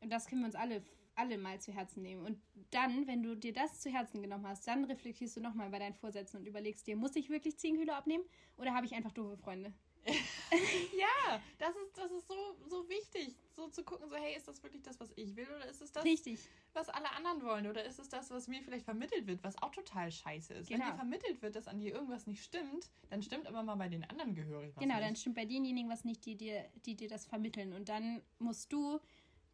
[0.00, 0.82] Und das können wir uns alle,
[1.16, 2.24] alle mal zu Herzen nehmen.
[2.24, 2.38] Und
[2.70, 5.94] dann, wenn du dir das zu Herzen genommen hast, dann reflektierst du nochmal bei deinen
[5.94, 8.24] Vorsätzen und überlegst dir, muss ich wirklich Ziegenhülle abnehmen
[8.56, 9.72] oder habe ich einfach doofe Freunde?
[10.06, 12.34] ja, das ist, das ist so,
[12.68, 15.66] so wichtig, so zu gucken, so, hey, ist das wirklich das, was ich will oder
[15.66, 16.38] ist es das, Richtig.
[16.74, 17.66] was alle anderen wollen?
[17.66, 20.68] Oder ist es das, was mir vielleicht vermittelt wird, was auch total scheiße ist?
[20.68, 20.84] Genau.
[20.84, 23.88] Wenn dir vermittelt wird, dass an dir irgendwas nicht stimmt, dann stimmt aber mal bei
[23.88, 25.06] den anderen gehörig was Genau, nicht.
[25.06, 27.72] dann stimmt bei denjenigen was nicht, die dir, die dir das vermitteln.
[27.72, 29.00] Und dann musst du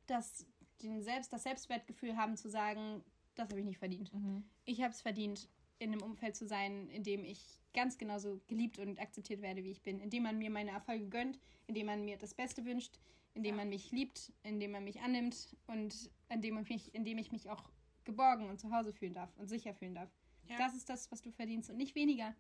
[0.07, 0.47] das,
[0.89, 3.03] den Selbst, das Selbstwertgefühl haben zu sagen,
[3.35, 4.13] das habe ich nicht verdient.
[4.13, 4.45] Mhm.
[4.65, 8.79] Ich habe es verdient, in einem Umfeld zu sein, in dem ich ganz genauso geliebt
[8.79, 10.01] und akzeptiert werde, wie ich bin.
[10.01, 12.99] Indem man mir meine Erfolge gönnt, indem man mir das Beste wünscht,
[13.35, 13.63] indem ja.
[13.63, 17.65] man mich liebt, indem man mich annimmt und indem, ich mich, indem ich mich auch
[18.05, 20.11] geborgen und zu Hause fühlen darf und sicher fühlen darf.
[20.49, 20.59] Ja.
[20.59, 22.35] Das ist das, was du verdienst und nicht weniger.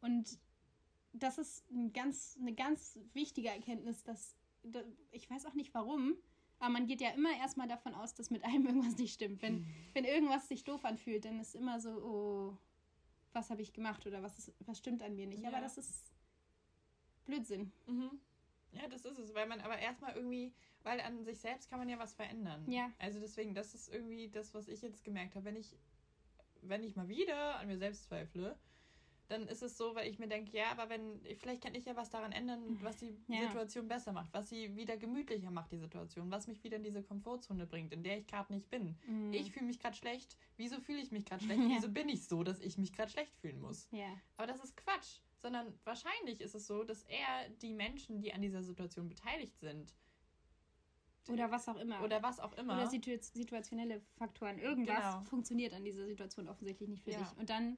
[0.00, 0.38] Und
[1.12, 4.36] das ist ein ganz, eine ganz wichtige Erkenntnis, dass,
[5.10, 6.14] ich weiß auch nicht warum,
[6.58, 9.42] aber man geht ja immer erstmal davon aus, dass mit einem irgendwas nicht stimmt.
[9.42, 9.66] Wenn, mhm.
[9.92, 12.58] wenn irgendwas sich doof anfühlt, dann ist immer so, oh,
[13.32, 15.42] was habe ich gemacht oder was, ist, was stimmt an mir nicht.
[15.42, 15.50] Ja.
[15.50, 16.10] Aber das ist
[17.26, 17.72] Blödsinn.
[17.86, 18.10] Mhm.
[18.72, 21.88] Ja, das ist es, weil man aber erstmal irgendwie, weil an sich selbst kann man
[21.88, 22.70] ja was verändern.
[22.70, 22.90] Ja.
[22.98, 25.44] Also deswegen, das ist irgendwie das, was ich jetzt gemerkt habe.
[25.44, 25.76] Wenn ich,
[26.62, 28.58] wenn ich mal wieder an mir selbst zweifle,
[29.28, 31.96] dann ist es so, weil ich mir denke, ja, aber wenn, vielleicht kann ich ja
[31.96, 33.46] was daran ändern, was die ja.
[33.48, 37.02] Situation besser macht, was sie wieder gemütlicher macht, die Situation, was mich wieder in diese
[37.02, 38.96] Komfortzone bringt, in der ich gerade nicht bin.
[39.06, 39.32] Mhm.
[39.32, 40.36] Ich fühle mich gerade schlecht.
[40.56, 41.56] Wieso fühle ich mich gerade schlecht?
[41.66, 41.76] Ja.
[41.76, 43.88] Wieso bin ich so, dass ich mich gerade schlecht fühlen muss?
[43.90, 44.06] Ja.
[44.36, 45.20] Aber das ist Quatsch.
[45.38, 49.92] Sondern wahrscheinlich ist es so, dass er die Menschen, die an dieser Situation beteiligt sind,
[51.28, 52.02] oder was auch immer.
[52.02, 52.74] Oder was auch immer.
[52.74, 54.58] Oder situ situationelle Faktoren.
[54.58, 55.24] Irgendwas genau.
[55.24, 57.36] funktioniert an dieser Situation offensichtlich nicht für dich.
[57.38, 57.76] Und dann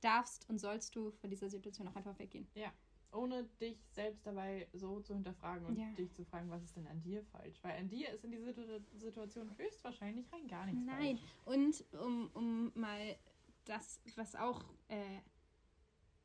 [0.00, 2.46] darfst und sollst du von dieser Situation auch einfach weggehen.
[2.54, 2.72] Ja.
[3.12, 5.90] Ohne dich selbst dabei so zu hinterfragen und ja.
[5.92, 7.58] dich zu fragen, was ist denn an dir falsch?
[7.62, 8.52] Weil an dir ist in dieser
[8.94, 11.16] Situation höchstwahrscheinlich rein gar nichts Nein.
[11.16, 11.20] falsch.
[11.46, 11.54] Nein.
[11.54, 13.16] Und um, um mal
[13.64, 15.20] das, was auch äh,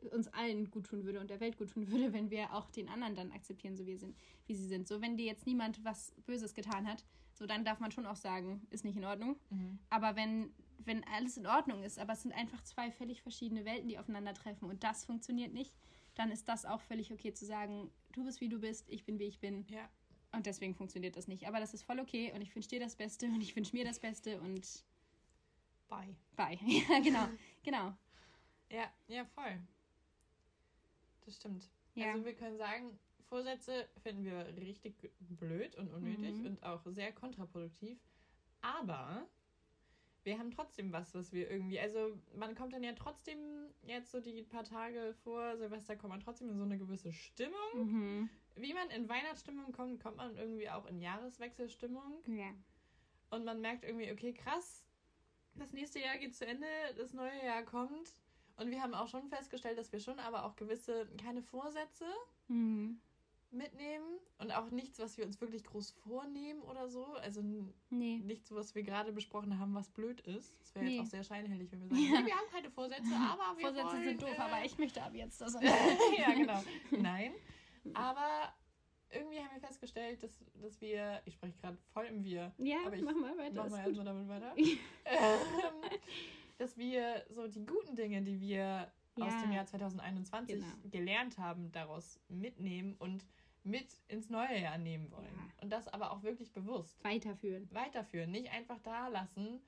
[0.10, 2.90] uns allen gut tun würde und der Welt gut tun würde, wenn wir auch den
[2.90, 4.88] anderen dann akzeptieren, so wie, sind, wie sie sind.
[4.88, 8.16] So, wenn dir jetzt niemand was Böses getan hat, so dann darf man schon auch
[8.16, 9.38] sagen, ist nicht in Ordnung.
[9.50, 9.80] Mhm.
[9.90, 10.54] Aber wenn
[10.86, 14.70] wenn alles in Ordnung ist, aber es sind einfach zwei völlig verschiedene Welten, die aufeinandertreffen
[14.70, 15.74] und das funktioniert nicht,
[16.16, 19.20] dann ist das auch völlig okay zu sagen, du bist wie du bist, ich bin
[19.20, 19.66] wie ich bin.
[19.70, 19.90] Ja.
[20.34, 21.48] Und deswegen funktioniert das nicht.
[21.48, 23.86] Aber das ist voll okay und ich wünsche dir das Beste und ich wünsche mir
[23.86, 24.66] das Beste und
[25.90, 26.16] bye.
[26.36, 26.58] Bye.
[26.66, 27.28] ja, genau.
[27.64, 27.94] genau.
[28.70, 29.60] Ja, ja, voll.
[31.26, 31.70] Das stimmt.
[31.96, 32.14] Ja.
[32.14, 36.46] Also wir können sagen, Vorsätze finden wir richtig blöd und unnötig mhm.
[36.46, 38.00] und auch sehr kontraproduktiv.
[38.62, 39.28] Aber
[40.24, 43.40] wir haben trotzdem was, was wir irgendwie, also man kommt dann ja trotzdem
[43.84, 47.58] jetzt so die paar Tage vor Silvester kommt man trotzdem in so eine gewisse Stimmung.
[47.74, 48.30] Mhm.
[48.56, 52.22] Wie man in Weihnachtsstimmung kommt, kommt man irgendwie auch in Jahreswechselstimmung.
[52.28, 52.54] Ja.
[53.32, 54.84] Und man merkt irgendwie, okay, krass,
[55.56, 58.14] das nächste Jahr geht zu Ende, das neue Jahr kommt.
[58.58, 62.06] Und wir haben auch schon festgestellt, dass wir schon aber auch gewisse, keine Vorsätze,
[62.48, 63.02] mhm
[63.52, 67.06] mitnehmen und auch nichts, was wir uns wirklich groß vornehmen oder so.
[67.16, 67.42] Also
[67.90, 68.18] nee.
[68.24, 70.60] nichts, was wir gerade besprochen haben, was blöd ist.
[70.60, 70.96] Das wäre nee.
[70.96, 72.22] jetzt auch sehr scheinheilig, wenn wir sagen, ja.
[72.22, 75.04] nee, wir haben keine Vorsätze, aber wir Vorsätze wollen, sind doof, äh, aber ich möchte
[75.04, 75.54] ab jetzt das.
[76.18, 76.64] ja, genau.
[76.92, 77.34] Nein,
[77.94, 78.54] aber
[79.10, 82.96] irgendwie haben wir festgestellt, dass, dass wir, ich spreche gerade voll im Wir, ja, aber
[82.96, 83.64] ich mach mal weiter.
[83.64, 84.54] Mach mal erstmal damit weiter.
[84.58, 86.00] ähm,
[86.58, 89.26] dass wir so die guten Dinge, die wir ja.
[89.26, 90.68] aus dem Jahr 2021 genau.
[90.90, 93.26] gelernt haben, daraus mitnehmen und
[93.64, 95.36] mit ins neue Jahr nehmen wollen.
[95.36, 95.64] Ja.
[95.64, 97.04] Und das aber auch wirklich bewusst.
[97.04, 97.68] Weiterführen.
[97.72, 98.32] Weiterführen.
[98.32, 99.62] Nicht einfach da lassen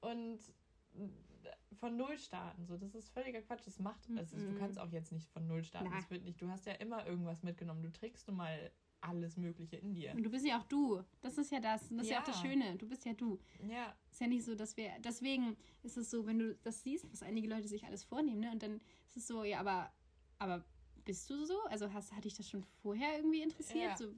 [0.00, 0.40] und
[1.74, 2.64] von Null starten.
[2.66, 3.66] So, das ist völliger Quatsch.
[3.66, 5.88] Das macht, also du kannst auch jetzt nicht von Null starten.
[5.90, 5.96] Na.
[5.96, 6.40] Das wird nicht.
[6.40, 7.82] Du hast ja immer irgendwas mitgenommen.
[7.82, 10.12] Du trägst nun mal alles Mögliche in dir.
[10.14, 11.02] Und du bist ja auch du.
[11.20, 11.90] Das ist ja das.
[11.90, 12.20] Und das ja.
[12.20, 12.76] ist ja auch das Schöne.
[12.76, 13.38] Du bist ja du.
[13.68, 13.94] Ja.
[14.10, 14.92] Ist ja nicht so, dass wir.
[15.00, 18.50] Deswegen ist es so, wenn du das siehst, was einige Leute sich alles vornehmen, ne?
[18.50, 19.92] Und dann ist es so, ja, aber,
[20.38, 20.64] aber
[21.04, 21.60] bist du so?
[21.68, 23.90] Also hast, hat dich das schon vorher irgendwie interessiert?
[23.90, 23.96] Ja.
[23.96, 24.08] So,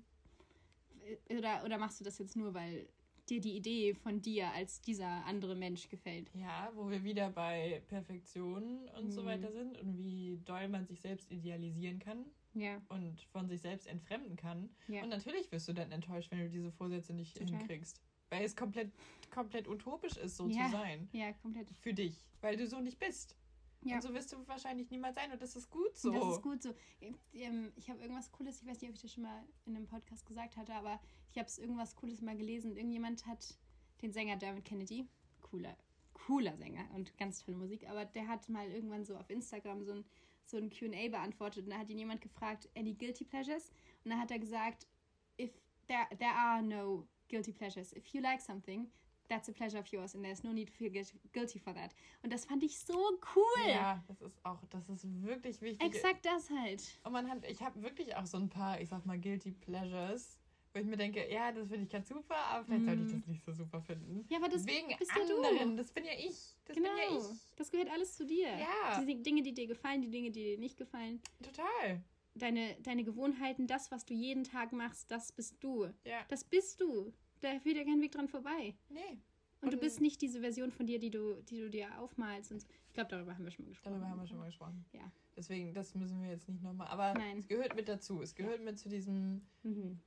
[1.31, 2.89] oder, oder machst du das jetzt nur, weil
[3.29, 6.31] dir die Idee von dir als dieser andere Mensch gefällt?
[6.35, 9.11] Ja, wo wir wieder bei Perfektion und mhm.
[9.11, 12.25] so weiter sind und wie doll man sich selbst idealisieren kann.
[12.55, 12.81] Ja.
[12.89, 14.71] Und von sich selbst entfremden kann.
[14.89, 15.03] Ja.
[15.03, 17.59] Und natürlich wirst du dann enttäuscht, wenn du diese Vorsätze nicht Total.
[17.59, 18.01] hinkriegst.
[18.31, 18.91] Weil es komplett,
[19.31, 20.65] komplett utopisch ist, so ja.
[20.65, 21.09] zu sein.
[21.13, 21.71] Ja, komplett.
[21.83, 22.19] Für dich.
[22.41, 23.37] Weil du so nicht bist.
[23.87, 23.97] Ja.
[23.97, 26.13] Und so wirst du wahrscheinlich niemals sein und das ist gut so.
[26.13, 26.75] Das ist gut so.
[27.33, 29.87] Ähm, ich habe irgendwas Cooles, ich weiß nicht, ob ich das schon mal in einem
[29.87, 32.77] Podcast gesagt hatte, aber ich habe es irgendwas Cooles mal gelesen.
[32.77, 33.57] Irgendjemand hat
[34.03, 35.09] den Sänger Dermot Kennedy,
[35.41, 35.77] cooler,
[36.13, 39.93] cooler Sänger und ganz tolle Musik, aber der hat mal irgendwann so auf Instagram so
[39.93, 40.05] ein,
[40.45, 43.71] so ein QA beantwortet und da hat ihn jemand gefragt, any guilty pleasures?
[44.05, 44.87] Und da hat er gesagt,
[45.41, 45.53] if
[45.87, 47.93] there, there are no guilty pleasures.
[47.93, 48.91] If you like something,
[49.29, 51.95] that's a pleasure of yours and there's no need to feel guilty for that.
[52.23, 53.69] Und das fand ich so cool.
[53.69, 55.87] Ja, das ist auch, das ist wirklich wichtig.
[55.87, 56.83] Exakt das halt.
[57.05, 60.39] Und man hat, ich habe wirklich auch so ein paar, ich sag mal, guilty pleasures,
[60.77, 63.27] Wo ich mir denke, ja, das finde ich ganz super, aber vielleicht sollte ich das
[63.27, 64.27] nicht so super finden.
[64.29, 65.71] Ja, aber das Wegen bist ja anderen.
[65.71, 65.77] du.
[65.77, 66.55] Das bin ja ich.
[66.67, 66.91] Das genau.
[66.91, 67.57] bin ja ich.
[67.57, 68.49] Das gehört alles zu dir.
[68.49, 69.03] Ja.
[69.03, 71.23] Die Dinge, die dir gefallen, die Dinge, die dir nicht gefallen.
[71.43, 72.05] Total.
[72.35, 75.87] Deine, deine Gewohnheiten, das, was du jeden Tag machst, das bist du.
[76.05, 76.27] Ja.
[76.29, 77.11] Das bist du.
[77.41, 78.75] Da führt ja kein Weg dran vorbei.
[78.89, 79.19] Nee.
[79.63, 82.53] Und, du Und- bist nicht diese Version von dir, die du, die du dir aufmalst.
[82.53, 82.69] Und so.
[82.89, 83.93] Ich glaube, darüber haben wir schon mal gesprochen.
[83.95, 84.85] Darüber haben wir schon mal gesprochen.
[84.93, 85.11] Ja.
[85.37, 86.89] Deswegen, das müssen wir jetzt nicht nochmal.
[86.89, 87.39] Aber Nein.
[87.39, 88.23] es gehört mit dazu.
[88.23, 90.01] Es gehört mit zu diesem, Mhm.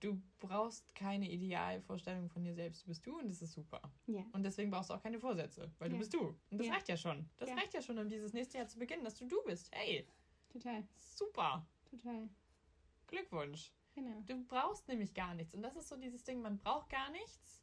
[0.00, 2.82] du brauchst keine Idealvorstellung von dir selbst.
[2.84, 3.80] Du bist du und das ist super.
[4.06, 4.24] Ja.
[4.32, 5.98] Und deswegen brauchst du auch keine Vorsätze, weil du Ja.
[6.00, 6.20] bist du.
[6.50, 6.72] Und das Ja.
[6.74, 7.28] reicht ja schon.
[7.36, 7.54] Das Ja.
[7.56, 9.70] reicht ja schon, um dieses nächste Jahr zu beginnen, dass du du bist.
[9.72, 10.06] Hey,
[10.50, 10.84] Total.
[10.96, 11.66] super.
[11.90, 12.28] Total.
[13.06, 13.72] Glückwunsch.
[13.94, 14.20] Genau.
[14.26, 15.54] Du brauchst nämlich gar nichts.
[15.54, 17.62] Und das ist so dieses Ding, man braucht gar nichts.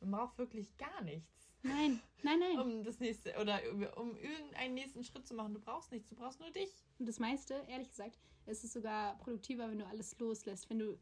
[0.00, 1.50] Man braucht wirklich gar nichts.
[1.62, 2.58] Nein, nein, nein.
[2.60, 3.60] Um das nächste oder
[3.96, 5.54] um irgendeinen nächsten Schritt zu machen.
[5.54, 6.70] Du brauchst nichts, du brauchst nur dich.
[6.98, 10.70] Und das meiste, ehrlich gesagt, ist es sogar produktiver, wenn du alles loslässt.
[10.70, 10.98] Wenn du,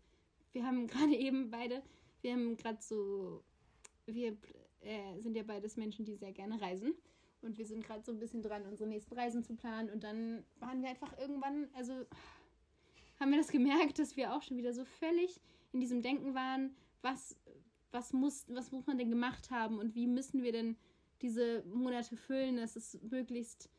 [0.53, 1.83] wir haben gerade eben beide,
[2.23, 3.45] wir haben gerade so,
[4.07, 4.37] wir
[4.81, 6.95] äh, sind ja beides Menschen, die sehr gerne reisen.
[7.43, 9.91] Und wir sind gerade so ein bisschen dran, unsere nächsten Reisen zu planen.
[9.91, 12.07] Und dann waren wir einfach irgendwann, also
[13.19, 15.41] haben wir das gemerkt, dass wir auch schon wieder so völlig
[15.73, 17.37] in diesem Denken waren, was,
[17.91, 20.77] was, muss, was muss man denn gemacht haben und wie müssen wir denn
[21.23, 23.71] diese Monate füllen, dass es möglichst,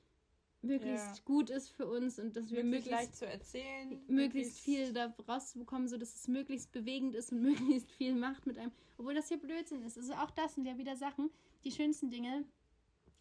[0.61, 1.23] möglichst Ja.
[1.25, 4.01] gut ist für uns und dass wir Möglichst möglichst leicht zu erzählen.
[4.07, 7.41] möglichst viel da rauszubekommen, so dass es möglichst bewegend ist und
[7.77, 8.71] möglichst viel macht mit einem.
[8.97, 9.97] Obwohl das ja Blödsinn ist.
[9.97, 11.29] Also auch das sind ja wieder Sachen,
[11.63, 12.43] die schönsten Dinge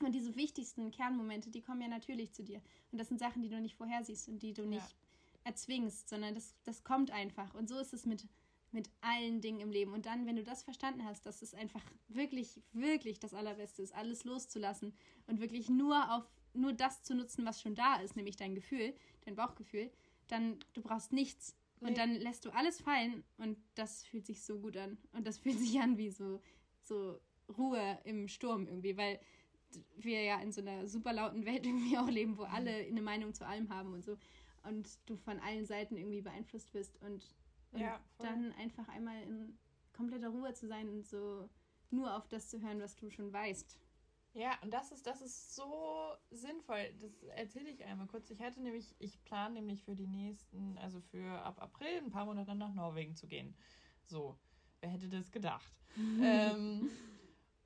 [0.00, 2.60] und diese wichtigsten Kernmomente, die kommen ja natürlich zu dir.
[2.92, 4.68] Und das sind Sachen, die du nicht vorhersiehst und die du Ja.
[4.68, 4.96] nicht
[5.46, 7.54] erzwingst, sondern das, das kommt einfach.
[7.54, 8.26] Und so ist es mit,
[8.72, 9.92] mit allen Dingen im Leben.
[9.92, 13.94] Und dann, wenn du das verstanden hast, dass es einfach wirklich, wirklich das Allerbeste ist,
[13.94, 14.92] alles loszulassen
[15.26, 18.94] und wirklich nur auf nur das zu nutzen, was schon da ist, nämlich dein Gefühl,
[19.26, 19.90] dein Bauchgefühl,
[20.28, 21.54] dann du brauchst nichts.
[21.80, 21.94] Und Nee.
[21.94, 24.96] dann lässt du alles fallen und das fühlt sich so gut an.
[25.12, 26.40] Und das fühlt sich an wie so,
[26.82, 27.20] so
[27.56, 29.20] Ruhe im Sturm irgendwie, weil
[29.96, 33.34] wir ja in so einer super lauten Welt irgendwie auch leben, wo alle eine Meinung
[33.34, 34.16] zu allem haben und so.
[34.68, 37.36] Und du von allen Seiten irgendwie beeinflusst wirst und,
[37.72, 39.58] und Ja, dann einfach einmal in
[39.92, 41.48] kompletter Ruhe zu sein und so
[41.90, 43.78] nur auf das zu hören, was du schon weißt.
[44.34, 46.92] Ja, und das ist, das ist so sinnvoll.
[47.00, 48.30] Das erzähle ich einmal kurz.
[48.30, 52.26] Ich hatte nämlich, ich plane nämlich für die nächsten, also für ab April ein paar
[52.26, 53.56] Monate nach Norwegen zu gehen.
[54.04, 54.38] So,
[54.80, 55.72] wer hätte das gedacht?
[56.20, 56.90] ähm,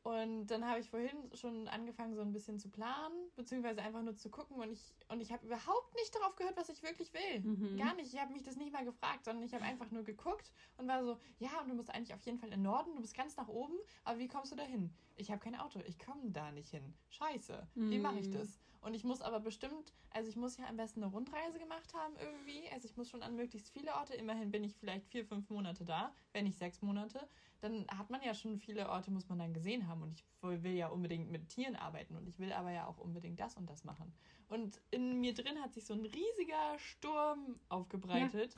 [0.03, 4.17] und dann habe ich vorhin schon angefangen, so ein bisschen zu planen, beziehungsweise einfach nur
[4.17, 4.57] zu gucken.
[4.57, 7.41] Und ich, und ich habe überhaupt nicht darauf gehört, was ich wirklich will.
[7.41, 7.77] Mhm.
[7.77, 8.13] Gar nicht.
[8.15, 11.05] Ich habe mich das nicht mal gefragt, sondern ich habe einfach nur geguckt und war
[11.05, 13.37] so, ja, und du musst eigentlich auf jeden Fall in den Norden, du bist ganz
[13.37, 14.91] nach oben, aber wie kommst du da hin?
[15.17, 16.95] Ich habe kein Auto, ich komme da nicht hin.
[17.11, 17.67] Scheiße.
[17.75, 18.33] Wie mache ich Mhm.
[18.33, 18.59] das?
[18.83, 22.15] Und ich muss aber bestimmt, also ich muss ja am besten eine Rundreise gemacht haben
[22.19, 22.67] irgendwie.
[22.73, 24.15] Also ich muss schon an möglichst viele Orte.
[24.15, 27.29] Immerhin bin ich vielleicht vier, fünf Monate da, wenn nicht sechs Monate.
[27.61, 30.03] Dann hat man ja schon viele Orte, muss man dann gesehen haben.
[30.03, 30.25] Und ich
[30.63, 33.69] will ja unbedingt mit Tieren arbeiten und ich will aber ja auch unbedingt das und
[33.69, 34.13] das machen.
[34.49, 38.57] Und in mir drin hat sich so ein riesiger Sturm aufgebreitet.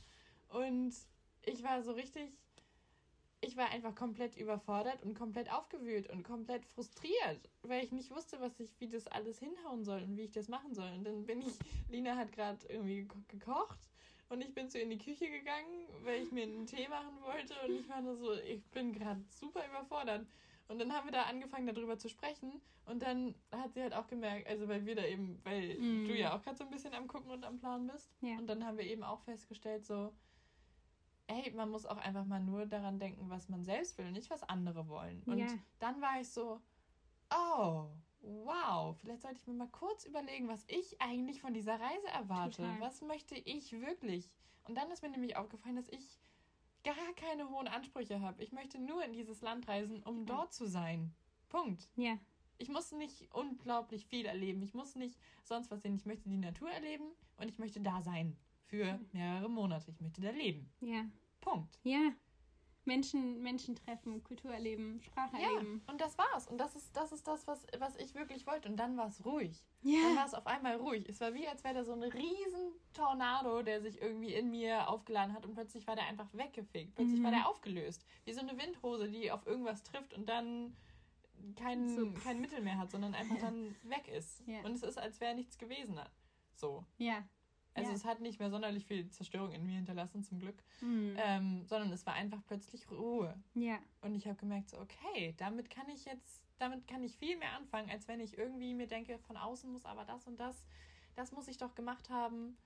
[0.49, 0.95] Und
[1.45, 2.33] ich war so richtig,
[3.41, 8.41] ich war einfach komplett überfordert und komplett aufgewühlt und komplett frustriert, weil ich nicht wusste,
[8.41, 10.93] was ich, wie das alles hinhauen soll und wie ich das machen soll.
[10.93, 13.81] Und dann bin ich, Lina hat gerade irgendwie geko- gekocht
[14.33, 17.21] und ich bin zu ihr in die Küche gegangen, weil ich mir einen Tee machen
[17.21, 20.27] wollte und ich war nur so, ich bin gerade super überfordert.
[20.69, 22.63] Und dann haben wir da angefangen, darüber zu sprechen.
[22.87, 26.07] Und dann hat sie halt auch gemerkt, also weil wir da eben, weil Mm.
[26.09, 28.11] du ja auch gerade so ein bisschen am Gucken und am Planen bist.
[28.23, 28.39] Ja.
[28.39, 30.13] Und dann haben wir eben auch festgestellt, so,
[31.27, 34.31] ey, man muss auch einfach mal nur daran denken, was man selbst will und nicht,
[34.31, 35.23] was andere wollen.
[35.27, 35.47] Und Ja.
[35.79, 36.61] dann war ich so,
[37.31, 37.89] oh,
[38.23, 42.63] wow, vielleicht sollte ich mir mal kurz überlegen, was ich eigentlich von dieser Reise erwarte.
[42.63, 42.81] Total.
[42.81, 44.31] Was möchte ich wirklich?
[44.65, 46.21] Und dann ist mir nämlich aufgefallen, dass ich
[46.85, 48.43] gar keine hohen Ansprüche habe.
[48.43, 51.13] Ich möchte nur in dieses Land reisen, um dort zu sein.
[51.49, 51.89] Punkt.
[51.97, 52.19] Ja,
[52.59, 54.63] Ich muss nicht unglaublich viel erleben.
[54.63, 55.95] Ich muss nicht sonst was sehen.
[55.97, 57.05] Ich möchte die Natur erleben
[57.37, 58.37] und ich möchte da sein.
[58.67, 59.91] Für mehrere Monate.
[59.91, 60.71] Ich möchte da leben.
[60.81, 61.05] ja,
[61.41, 61.79] Punkt.
[61.83, 62.13] ja.
[62.85, 65.83] Menschen, Menschen treffen, Kultur erleben, Sprache Ja, erleben.
[65.87, 66.49] und das war's.
[66.49, 68.69] Und das ist das, ist das was, was ich wirklich wollte.
[68.69, 69.65] Und dann war es ruhig.
[69.83, 70.17] Dann Ja.
[70.17, 71.09] war es auf einmal ruhig.
[71.09, 74.89] Es war wie, als wäre da so ein riesen Tornado, der sich irgendwie in mir
[74.89, 76.95] aufgeladen hat und plötzlich war der einfach weggefegt.
[76.97, 77.25] Plötzlich Mhm.
[77.25, 78.05] war der aufgelöst.
[78.25, 80.77] Wie so eine Windhose, die auf irgendwas trifft und dann
[81.57, 82.13] kein, So.
[82.23, 84.43] kein Mittel mehr hat, sondern einfach dann weg ist.
[84.47, 84.61] Ja.
[84.65, 86.01] Und es ist, als wäre nichts gewesen.
[86.55, 86.85] So.
[86.99, 87.23] Ja.
[87.75, 87.97] Also Ja.
[87.97, 90.63] es hat nicht mehr sonderlich viel Zerstörung in mir hinterlassen, zum Glück.
[90.81, 91.17] Mhm.
[91.19, 93.35] Ähm, sondern es war einfach plötzlich Ruhe.
[93.55, 93.79] Ja.
[94.03, 97.53] Und ich habe gemerkt, so, okay, damit kann ich jetzt, damit kann ich viel mehr
[97.53, 100.65] anfangen, als wenn ich irgendwie mir denke, von außen muss aber das und das,
[101.15, 102.57] das muss ich doch gemacht haben.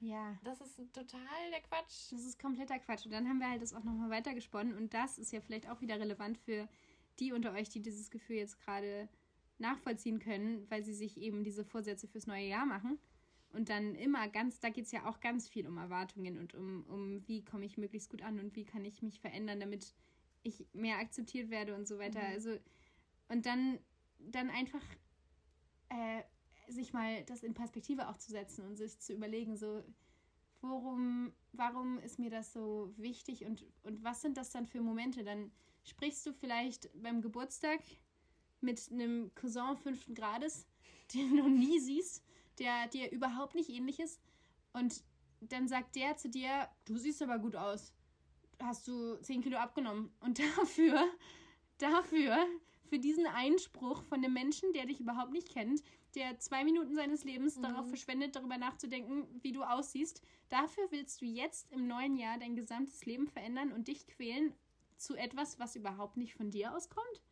[0.00, 0.36] Ja.
[0.44, 2.10] Das ist total der Quatsch.
[2.12, 3.06] Das ist kompletter Quatsch.
[3.06, 4.76] Und dann haben wir halt das auch nochmal weitergesponnen.
[4.76, 6.68] Und das ist ja vielleicht auch wieder relevant für
[7.18, 9.08] die unter euch, die dieses Gefühl jetzt gerade
[9.58, 12.98] nachvollziehen können, weil sie sich eben diese Vorsätze fürs neue Jahr machen.
[13.56, 16.84] Und dann immer ganz, da geht es ja auch ganz viel um Erwartungen und um,
[16.90, 19.94] um wie komme ich möglichst gut an und wie kann ich mich verändern, damit
[20.42, 22.20] ich mehr akzeptiert werde und so weiter.
[22.20, 22.26] Mhm.
[22.26, 22.58] Also,
[23.28, 23.78] und dann,
[24.18, 24.82] dann einfach
[25.88, 26.22] äh,
[26.70, 29.82] sich mal das in Perspektive auch zu setzen und sich zu überlegen, so,
[30.60, 35.24] worum, warum ist mir das so wichtig und, und was sind das dann für Momente?
[35.24, 35.50] Dann
[35.82, 37.80] sprichst du vielleicht beim Geburtstag
[38.60, 40.66] mit einem Cousin fünften Grades,
[41.14, 42.22] den du nie siehst,
[42.58, 44.20] der dir überhaupt nicht ähnlich ist.
[44.72, 45.02] Und
[45.40, 47.92] dann sagt der zu dir, du siehst aber gut aus.
[48.62, 50.10] Hast du 10 Kilo abgenommen.
[50.20, 51.04] Und dafür,
[51.78, 52.36] dafür,
[52.88, 55.82] für diesen Einspruch von einem Menschen, der dich überhaupt nicht kennt,
[56.14, 57.62] der zwei Minuten seines Lebens Mhm.
[57.62, 62.56] darauf verschwendet, darüber nachzudenken, wie du aussiehst, dafür willst du jetzt im neuen Jahr dein
[62.56, 64.54] gesamtes Leben verändern und dich quälen
[64.96, 67.22] zu etwas, was überhaupt nicht von dir auskommt?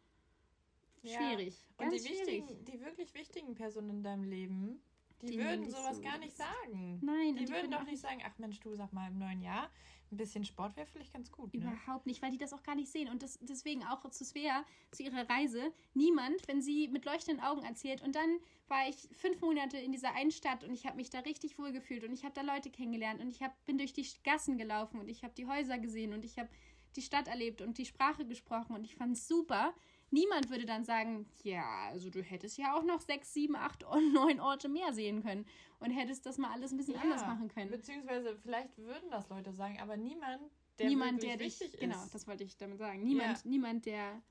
[1.03, 1.19] Ja.
[1.19, 1.57] Schwierig.
[1.79, 2.27] Und Ganz die schwierig.
[2.49, 4.83] wichtigen, die wirklich wichtigen Personen in deinem Leben,
[5.23, 7.01] die, Die würden sowas so gar nicht sagen.
[7.03, 9.41] Nein, Die und würden doch auch nicht sagen, ach Mensch, du sag mal im neuen
[9.41, 9.71] Jahr,
[10.11, 11.53] ein bisschen Sport wäre vielleicht ganz gut.
[11.55, 11.61] Ne?
[11.61, 13.09] Überhaupt nicht, weil die das auch gar nicht sehen.
[13.09, 17.65] Und das, deswegen auch zu Svea, zu ihrer Reise, niemand, wenn sie mit leuchtenden Augen
[17.65, 18.03] erzählt.
[18.03, 21.21] Und dann war ich fünf Monate in dieser einen Stadt und ich habe mich da
[21.21, 24.07] richtig wohl gefühlt und ich habe da Leute kennengelernt und ich hab, bin durch die
[24.23, 26.49] Gassen gelaufen und ich habe die Häuser gesehen und ich habe
[26.97, 29.75] die Stadt erlebt und die Sprache gesprochen und ich fand es super.
[30.15, 34.13] Niemand würde dann sagen, ja, also du hättest ja auch noch sechs, sieben, acht und
[34.13, 35.45] neun Orte mehr sehen können
[35.81, 37.71] und hättest das mal alles ein bisschen Ja, anders machen können.
[37.71, 40.41] Beziehungsweise vielleicht würden das Leute sagen, aber niemand,
[40.79, 42.15] der niemand, der dich, genau, ist.
[42.15, 43.03] das wollte ich damit sagen.
[43.03, 43.51] Niemand, Ja.
[43.51, 44.23] niemand, der,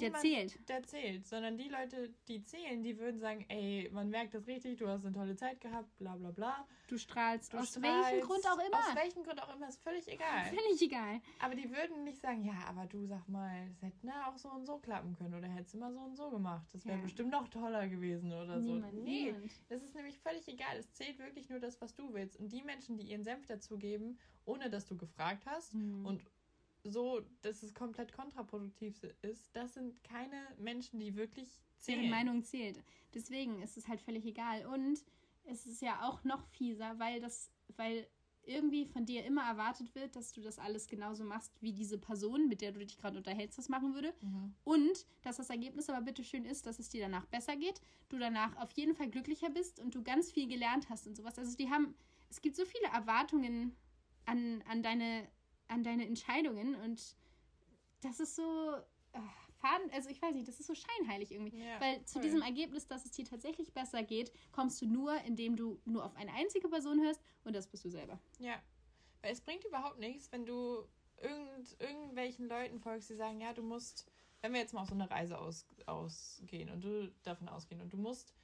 [0.00, 0.68] der zählt.
[0.68, 4.78] Der zählt, sondern die Leute, die zählen, die würden sagen, ey, man merkt das richtig,
[4.78, 6.66] du hast eine tolle Zeit gehabt, bla bla bla.
[6.88, 8.78] Du strahlst Du aus strahlst, welchem Grund auch immer.
[8.78, 10.44] Aus welchem Grund auch immer, ist völlig egal.
[10.46, 11.20] Völlig egal.
[11.40, 14.50] Aber die würden nicht sagen, ja, aber du sag mal, es hätte ne, auch so
[14.50, 16.66] und so klappen können oder hättest du mal so und so gemacht.
[16.72, 17.02] Das wäre Ja.
[17.04, 18.72] bestimmt noch toller gewesen oder so.
[18.74, 19.50] Niemand, nee, niemand.
[19.68, 20.76] das ist nämlich völlig egal.
[20.78, 22.38] Es zählt wirklich nur das, was du willst.
[22.38, 26.04] Und die Menschen, die ihren Senf dazugeben, ohne dass du gefragt hast Hm.
[26.06, 26.22] und
[26.84, 32.00] so, dass es komplett kontraproduktiv ist, das sind keine Menschen, die wirklich zählen.
[32.00, 32.82] Deren Meinung zählt.
[33.14, 34.66] Deswegen ist es halt völlig egal.
[34.66, 35.04] Und
[35.44, 38.06] es ist ja auch noch fieser, weil das, weil
[38.44, 42.48] irgendwie von dir immer erwartet wird, dass du das alles genauso machst, wie diese Person,
[42.48, 44.12] mit der du dich gerade unterhältst, das machen würde.
[44.20, 44.54] Mhm.
[44.64, 48.18] Und dass das Ergebnis aber bitte schön ist, dass es dir danach besser geht, du
[48.18, 51.38] danach auf jeden Fall glücklicher bist und du ganz viel gelernt hast und sowas.
[51.38, 51.94] Also die haben,
[52.30, 53.76] es gibt so viele Erwartungen
[54.26, 55.28] an, an, deine,
[55.72, 57.16] an deine Entscheidungen und
[58.02, 58.74] das ist so
[59.12, 59.18] äh,
[59.62, 61.58] faden, also ich weiß nicht, das ist so scheinheilig irgendwie.
[61.58, 62.22] Ja, Weil zu voll.
[62.22, 66.16] diesem Ergebnis, dass es dir tatsächlich besser geht, kommst du nur, indem du nur auf
[66.16, 68.18] eine einzige Person hörst und das bist du selber.
[68.38, 68.60] Ja.
[69.22, 70.84] Weil es bringt überhaupt nichts, wenn du
[71.20, 74.94] irgend, irgendwelchen Leuten folgst, die sagen, ja, du musst, wenn wir jetzt mal auf so
[74.94, 78.34] eine Reise aus, ausgehen und du davon ausgehen und du musst,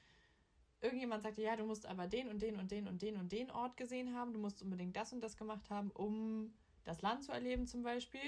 [0.81, 3.33] irgendjemand sagt dir, ja, du musst aber den und den und den und den und
[3.33, 6.55] den Ort gesehen haben, du musst unbedingt das und das gemacht haben, um
[6.89, 8.21] das Land zu erleben zum Beispiel.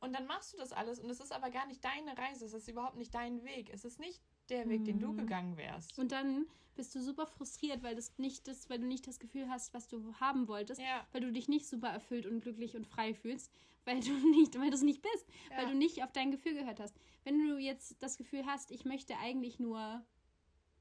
[0.00, 2.54] Und dann machst du das alles und es ist aber gar nicht deine Reise, es
[2.54, 5.16] ist überhaupt nicht dein Weg, es ist nicht der Weg, den du Mhm.
[5.18, 5.98] gegangen wärst.
[5.98, 9.50] Und dann bist du super frustriert, weil das nicht das, weil du nicht das Gefühl
[9.50, 12.86] hast, was du haben wolltest, Ja, weil du dich nicht super erfüllt und glücklich und
[12.86, 13.52] frei fühlst,
[13.84, 15.70] weil du nicht, weil du es nicht bist, weil ja.
[15.70, 16.96] du nicht auf dein Gefühl gehört hast.
[17.24, 20.02] Wenn du jetzt das Gefühl hast, ich möchte eigentlich nur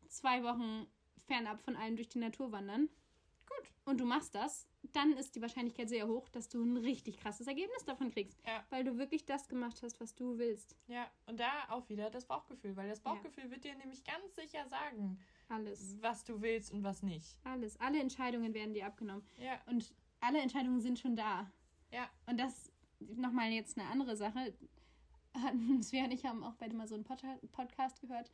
[0.07, 0.87] zwei Wochen
[1.27, 2.87] fernab von allem durch die Natur wandern,
[3.45, 3.69] Gut.
[3.83, 7.47] und du machst das, dann ist die Wahrscheinlichkeit sehr hoch, dass du ein richtig krasses
[7.47, 8.63] Ergebnis davon kriegst, Ja.
[8.69, 10.75] weil du wirklich das gemacht hast, was du willst.
[10.87, 13.13] Ja, und da auch wieder das Bauchgefühl, weil das Ja.
[13.13, 15.97] Bauchgefühl wird dir nämlich ganz sicher sagen, Alles.
[16.01, 17.37] was du willst und was nicht.
[17.43, 17.79] Alles.
[17.79, 19.23] Alle Entscheidungen werden dir abgenommen.
[19.37, 21.51] Ja, Und alle Entscheidungen sind schon da.
[21.91, 24.53] ja, Und das nochmal jetzt eine andere Sache.
[25.81, 28.31] Svea und ich haben auch beide mal so einen Pod Podcast gehört.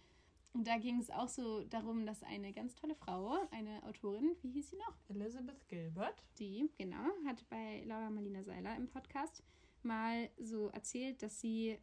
[0.56, 4.52] Und da ging es auch so darum, dass eine ganz tolle Frau, eine Autorin, wie
[4.52, 4.96] hieß sie noch?
[5.10, 6.24] Elizabeth Gilbert.
[6.40, 9.44] Die, genau, hat bei Laura Marlina Seiler im Podcast
[9.84, 11.78] mal so erzählt, dass sie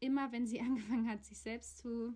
[0.00, 2.12] immer, wenn sie angefangen hat, sich selbst zu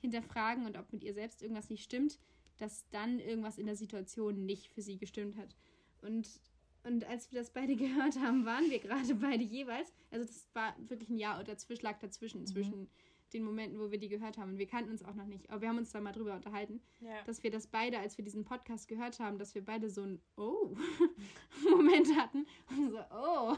[0.00, 2.20] hinterfragen und ob mit ihr selbst irgendwas nicht stimmt,
[2.58, 5.56] dass dann irgendwas in der Situation nicht für sie gestimmt hat.
[6.02, 6.40] Und,
[6.84, 10.76] und als wir das beide gehört haben, waren wir gerade beide jeweils, also das war
[10.88, 12.46] wirklich ein Jahr dazwischen, lag dazwischen, Mhm.
[12.46, 12.88] zwischen
[13.32, 14.50] den Momenten, wo wir die gehört haben.
[14.52, 16.80] Und wir kannten uns auch noch nicht, aber wir haben uns da mal drüber unterhalten
[17.00, 17.22] Ja.
[17.24, 20.20] dass wir das beide, als wir diesen Podcast gehört haben, dass wir beide so ein
[20.36, 20.74] Oh
[21.70, 23.56] Moment hatten und so Oh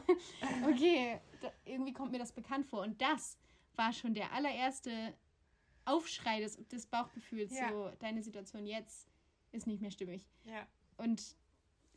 [0.71, 3.39] okay, da, irgendwie kommt mir das bekannt vor und das
[3.77, 5.14] war schon der allererste
[5.85, 7.71] Aufschrei des, des Bauchgefühls, Ja.
[7.71, 9.09] so deine Situation jetzt
[9.53, 10.66] ist nicht mehr stimmig ja.
[10.99, 11.37] und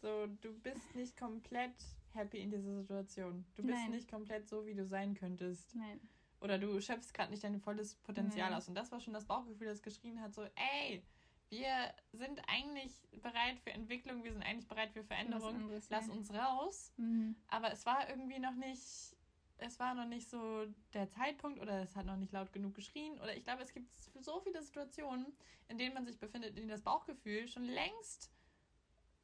[0.01, 1.73] So, du bist nicht komplett
[2.13, 3.45] happy in dieser Situation.
[3.55, 3.91] Du bist Nein.
[3.91, 5.73] nicht komplett so, wie du sein könntest.
[5.75, 5.99] Nein.
[6.41, 8.57] Oder du schöpfst gerade nicht dein volles Potenzial Nein.
[8.57, 8.67] aus.
[8.67, 11.03] Und das war schon das Bauchgefühl, das geschrien hat, so, ey,
[11.49, 15.55] wir sind eigentlich bereit für Entwicklung, wir sind eigentlich bereit für Veränderung.
[15.55, 16.13] anderes, Lass ja.
[16.13, 16.93] uns raus.
[16.97, 17.35] Mhm.
[17.47, 19.15] Aber es war irgendwie noch nicht,
[19.57, 23.19] es war noch nicht so der Zeitpunkt oder es hat noch nicht laut genug geschrien.
[23.19, 25.27] Oder ich glaube, es gibt so viele Situationen,
[25.67, 28.31] in denen man sich befindet, in denen das Bauchgefühl schon längst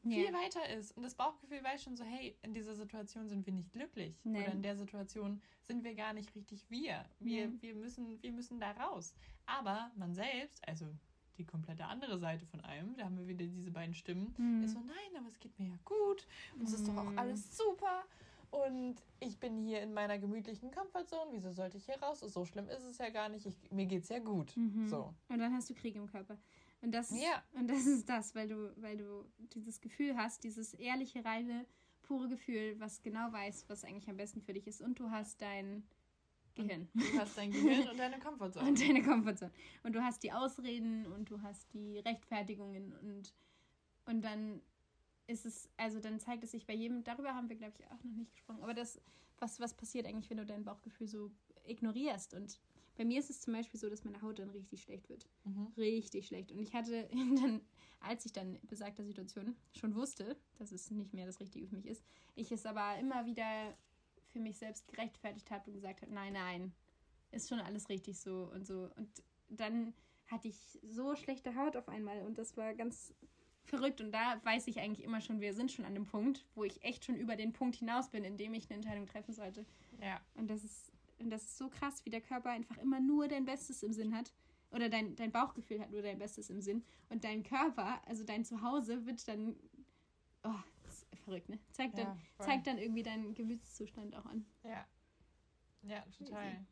[0.09, 0.33] viel Ja.
[0.33, 0.95] weiter ist.
[0.97, 4.19] Und das Bauchgefühl weiß schon so, hey, in dieser Situation sind wir nicht glücklich.
[4.23, 4.41] Nee.
[4.43, 7.05] Oder in der Situation sind wir gar nicht richtig wir.
[7.19, 7.57] Wir, Nee.
[7.61, 9.13] wir, müssen, wir müssen da raus.
[9.45, 10.85] Aber man selbst, also
[11.37, 14.63] die komplette andere Seite von einem, da haben wir wieder diese beiden Stimmen, Mhm.
[14.63, 16.25] ist so, nein, aber es geht mir ja gut.
[16.57, 17.19] Und es ist doch auch Mhm.
[17.19, 18.03] alles super.
[18.49, 21.31] Und ich bin hier in meiner gemütlichen Comfortzone.
[21.33, 22.21] Wieso sollte ich hier raus?
[22.21, 23.45] So schlimm ist es ja gar nicht.
[23.45, 24.55] Ich, mir geht's ja gut.
[24.55, 24.87] Mhm.
[24.87, 25.13] So.
[25.27, 26.37] Und dann hast du Krieg im Körper.
[26.81, 27.43] Und das, ist, Ja.
[27.53, 31.65] und das ist das, weil du, weil du dieses Gefühl hast, dieses ehrliche, reine,
[32.03, 34.81] pure Gefühl, was genau weiß, was eigentlich am besten für dich ist.
[34.81, 35.83] Und du hast dein
[36.55, 36.87] Gehirn.
[36.93, 38.67] Du hast dein Gehirn und deine Comfortzone.
[38.69, 39.51] Und deine Komfortzone.
[39.83, 43.33] Und du hast die Ausreden und du hast die Rechtfertigungen und,
[44.05, 44.61] und dann
[45.27, 48.03] ist es, also dann zeigt es sich bei jedem, darüber haben wir, glaube ich, auch
[48.03, 48.99] noch nicht gesprochen, aber das,
[49.39, 51.31] was, was passiert eigentlich, wenn du dein Bauchgefühl so
[51.65, 52.33] ignorierst?
[52.33, 52.59] Und
[52.97, 55.25] bei mir ist es zum Beispiel so, dass meine Haut dann richtig schlecht wird.
[55.45, 55.67] Mhm.
[55.77, 56.51] Richtig schlecht.
[56.51, 57.07] Und ich hatte
[57.41, 57.61] dann,
[57.99, 61.75] als ich dann in besagter Situation schon wusste, dass es nicht mehr das Richtige für
[61.75, 62.03] mich ist,
[62.35, 63.75] ich es aber immer wieder
[64.33, 66.73] für mich selbst gerechtfertigt habe und gesagt habe, nein, nein,
[67.31, 68.89] ist schon alles richtig so und so.
[68.95, 69.09] Und
[69.49, 69.93] dann
[70.27, 73.13] hatte ich so schlechte Haut auf einmal und das war ganz
[73.65, 74.01] verrückt.
[74.01, 76.83] Und da weiß ich eigentlich immer schon, wir sind schon an dem Punkt, wo ich
[76.83, 79.65] echt schon über den Punkt hinaus bin, in dem ich eine Entscheidung treffen sollte.
[80.01, 80.19] Ja.
[80.35, 83.45] Und das ist, und das ist so krass, wie der Körper einfach immer nur dein
[83.45, 84.31] Bestes im Sinn hat.
[84.71, 86.83] Oder dein, dein Bauchgefühl hat nur dein Bestes im Sinn.
[87.09, 89.55] Und dein Körper, also dein Zuhause, wird dann.
[90.43, 90.53] Oh,
[90.83, 91.59] das ist verrückt, ne?
[91.71, 92.45] Zeigt, Ja, dann, voll.
[92.45, 94.45] zeigt dann irgendwie deinen Gemütszustand auch an.
[94.63, 94.85] Ja.
[95.83, 96.65] Ja, total.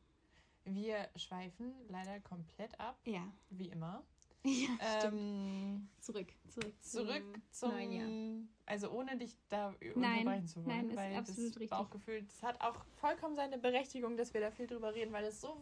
[0.66, 3.32] Wir schweifen leider komplett ab, Ja.
[3.50, 4.04] wie immer.
[4.46, 4.70] Ja.
[5.06, 6.74] Ähm, Zurück, zurück.
[6.84, 7.72] zurück zum zum.
[7.72, 8.44] neuen Jahr.
[8.68, 11.70] Also ohne dich da unterbrechen zu wollen, nein, ist weil absolut das richtig.
[11.70, 15.42] Bauchgefühl, das hat auch vollkommen seine Berechtigung, dass wir da viel drüber reden, weil es
[15.42, 15.62] so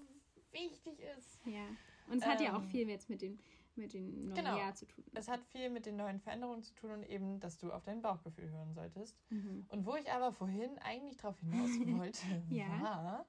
[0.52, 1.40] wichtig ist.
[1.46, 1.66] Ja.
[2.10, 3.40] Und es hat ja auch Ähm, viel jetzt mit dem,
[3.76, 4.58] mit dem neuen genau.
[4.58, 5.04] Jahr zu tun.
[5.14, 8.02] Es hat viel mit den neuen Veränderungen zu tun und eben, dass du auf dein
[8.02, 9.18] Bauchgefühl hören solltest.
[9.30, 9.66] Mhm.
[9.70, 11.70] Und wo ich aber vorhin eigentlich drauf hinaus
[12.02, 12.68] wollte, Ja.
[12.82, 13.26] war,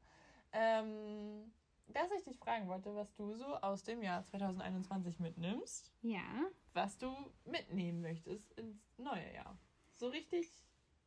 [0.53, 1.53] ähm,
[1.89, 6.25] dass ich dich fragen wollte, was du so aus dem Jahr 2021 mitnimmst, Ja.
[6.73, 7.15] was du
[7.45, 9.59] mitnehmen möchtest ins neue Jahr.
[9.95, 10.51] So richtig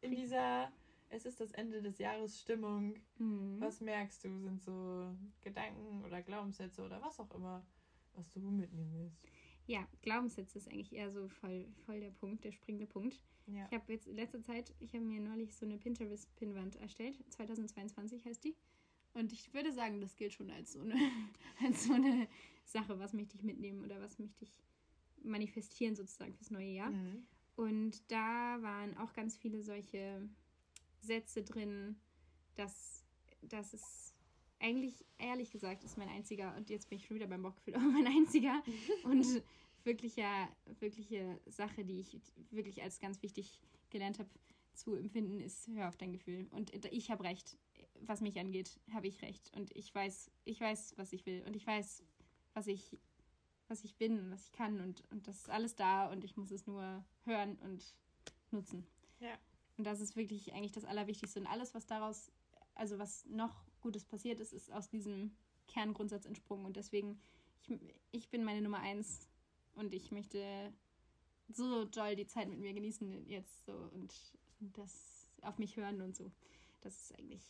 [0.01, 0.71] in dieser,
[1.09, 2.95] es ist das Ende des Jahres Stimmung.
[3.17, 3.59] Mhm.
[3.59, 7.65] Was merkst du, sind so Gedanken oder Glaubenssätze oder was auch immer,
[8.13, 9.19] was du mitnehmen willst?
[9.65, 13.21] Ja, Glaubenssätze ist eigentlich eher so voll, voll der Punkt, der springende Punkt.
[13.47, 13.65] Ja.
[13.69, 17.17] Ich habe jetzt in letzter Zeit, ich habe mir neulich so eine Pinterest-Pinnwand erstellt.
[17.29, 18.55] 2022 heißt die.
[19.17, 20.93] Und ich würde sagen, das gilt schon als so eine,
[21.63, 22.27] als so eine
[22.63, 24.63] Sache, was möchte ich mitnehmen oder was möchte ich
[25.23, 26.91] manifestieren sozusagen fürs neue Jahr.
[26.91, 27.25] Mhm.
[27.55, 30.29] Und da waren auch ganz viele solche
[31.01, 31.95] Sätze drin,
[32.55, 33.03] dass,
[33.41, 34.13] dass es
[34.59, 37.85] eigentlich, ehrlich gesagt, ist mein einziger, und jetzt bin ich schon wieder beim Bauchgefühl, aber
[37.85, 38.61] mein einziger
[39.03, 39.25] und
[39.83, 40.47] wirklicher,
[40.79, 42.19] wirkliche Sache, die ich
[42.51, 43.59] wirklich als ganz wichtig
[43.89, 44.29] gelernt habe
[44.73, 46.47] zu empfinden, ist, hör auf dein Gefühl.
[46.51, 47.57] Und ich habe recht.
[48.01, 49.51] Was mich angeht, habe ich recht.
[49.55, 51.43] Und ich weiß, ich weiß, was ich will.
[51.45, 52.03] Und ich weiß,
[52.53, 52.97] was ich,
[53.67, 54.79] was ich bin und was ich kann.
[54.81, 57.95] Und, und das ist alles da und ich muss es nur hören und
[58.51, 58.85] nutzen.
[59.19, 59.37] Ja.
[59.77, 61.39] Und das ist wirklich eigentlich das Allerwichtigste.
[61.39, 62.31] Und alles, was daraus,
[62.75, 65.35] also was noch Gutes passiert ist, ist aus diesem
[65.67, 66.65] Kerngrundsatz entsprungen.
[66.65, 67.19] Und deswegen,
[67.61, 67.77] ich,
[68.11, 69.27] ich bin meine Nummer eins
[69.75, 70.73] und ich möchte
[71.49, 74.13] so doll die Zeit mit mir genießen jetzt so und
[74.59, 76.31] das auf mich hören und so.
[76.81, 77.43] Das ist eigentlich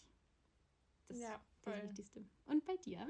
[1.07, 1.83] das, Ja, das voll.
[1.83, 2.25] Wichtigste.
[2.45, 3.07] Und bei dir?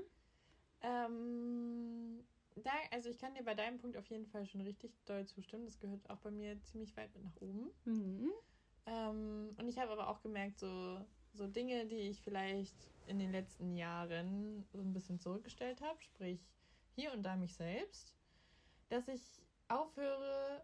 [0.81, 2.23] Ähm,
[2.55, 5.65] da, also ich kann dir bei deinem Punkt auf jeden Fall schon richtig doll zustimmen.
[5.65, 7.71] Das gehört auch bei mir ziemlich weit mit nach oben.
[7.85, 8.31] Mhm.
[8.85, 13.31] Ähm, und ich habe aber auch gemerkt, so, so Dinge, die ich vielleicht in den
[13.31, 16.39] letzten Jahren so ein bisschen zurückgestellt habe, sprich
[16.95, 18.15] hier und da mich selbst,
[18.89, 19.21] dass ich
[19.67, 20.63] aufhöre,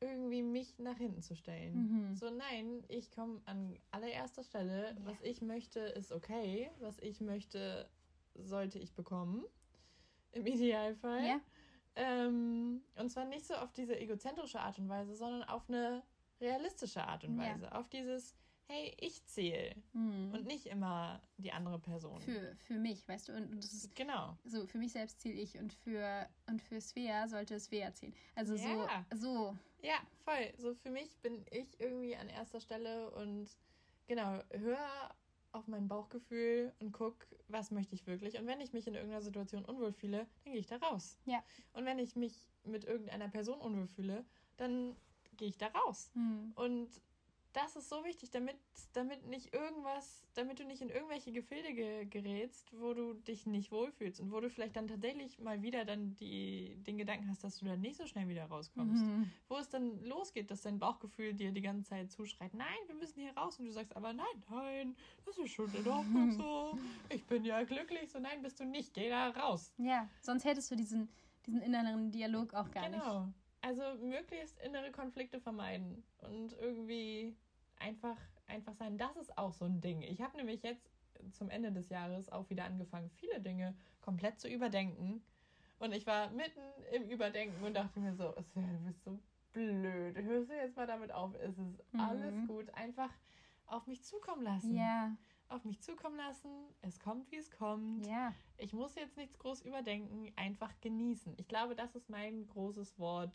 [0.00, 2.08] irgendwie mich nach hinten zu stellen.
[2.08, 2.14] Mhm.
[2.14, 4.88] So, nein, ich komme an allererster Stelle.
[4.88, 4.96] Ja.
[5.04, 6.70] Was ich möchte, ist okay.
[6.80, 7.88] Was ich möchte,
[8.34, 9.44] sollte ich bekommen.
[10.32, 11.26] Im Idealfall.
[11.26, 11.40] Ja.
[11.96, 16.02] Ähm, und zwar nicht so auf diese egozentrische Art und Weise, sondern auf eine
[16.40, 17.52] realistische Art und Ja.
[17.52, 17.74] Weise.
[17.74, 18.34] Auf dieses,
[18.70, 20.32] hey, ich zähle Mhm.
[20.32, 22.20] und nicht immer die andere Person.
[22.22, 24.38] Für, für mich, weißt du, und, und das ist genau.
[24.44, 28.14] so, für mich selbst zähle ich und für, und für Svea sollte Svea zählen.
[28.36, 29.04] Also Ja.
[29.10, 30.52] so, so, Ja, voll.
[30.58, 33.48] So für mich bin ich irgendwie an erster Stelle und
[34.06, 35.14] genau, hör
[35.52, 38.38] auf mein Bauchgefühl und guck, was möchte ich wirklich.
[38.38, 41.18] Und wenn ich mich in irgendeiner Situation unwohl fühle, dann gehe ich da raus.
[41.24, 41.42] Ja.
[41.72, 44.24] Und wenn ich mich mit irgendeiner Person unwohl fühle,
[44.58, 44.96] dann
[45.36, 46.10] gehe ich da raus.
[46.14, 46.52] hm.
[46.54, 46.88] Und
[47.52, 48.56] das ist so wichtig, damit,
[48.92, 53.72] damit nicht irgendwas, damit du nicht in irgendwelche Gefilde ge gerätst, wo du dich nicht
[53.72, 57.58] wohlfühlst und wo du vielleicht dann tatsächlich mal wieder dann die, den Gedanken hast, dass
[57.58, 59.30] du dann nicht so schnell wieder rauskommst Mhm.
[59.48, 63.20] wo es dann losgeht, dass dein Bauchgefühl dir die ganze Zeit zuschreit, nein, wir müssen
[63.20, 63.58] hier raus.
[63.58, 64.96] Und du sagst aber, nein, nein,
[65.26, 66.78] das ist schon in Ordnung so.
[67.08, 68.10] Ich bin ja glücklich.
[68.10, 68.94] So, nein, bist du nicht.
[68.94, 69.72] Geh da raus.
[69.78, 71.08] Ja, sonst hättest du diesen,
[71.46, 73.00] diesen inneren Dialog auch gar nicht.
[73.00, 73.32] genau.
[73.62, 77.36] Also möglichst innere Konflikte vermeiden und irgendwie
[77.78, 78.96] einfach, einfach sein.
[78.96, 80.02] Das ist auch so ein Ding.
[80.02, 80.90] Ich habe nämlich jetzt
[81.32, 85.22] zum Ende des Jahres auch wieder angefangen, viele Dinge komplett zu überdenken.
[85.78, 86.60] Und ich war mitten
[86.92, 89.18] im Überdenken und dachte mir so, du bist so
[89.52, 90.16] blöd.
[90.16, 91.34] Hörst du jetzt mal damit auf?
[91.34, 92.00] Es ist Mhm.
[92.00, 92.70] alles gut.
[92.74, 93.10] Einfach
[93.66, 94.74] auf mich zukommen lassen.
[94.74, 95.16] Ja,
[95.48, 96.48] Auf mich zukommen lassen.
[96.82, 98.06] Es kommt, wie es kommt.
[98.06, 98.32] ja.
[98.56, 101.34] Ich muss jetzt nichts groß überdenken, einfach genießen.
[101.38, 103.32] Ich glaube, das ist mein großes Wort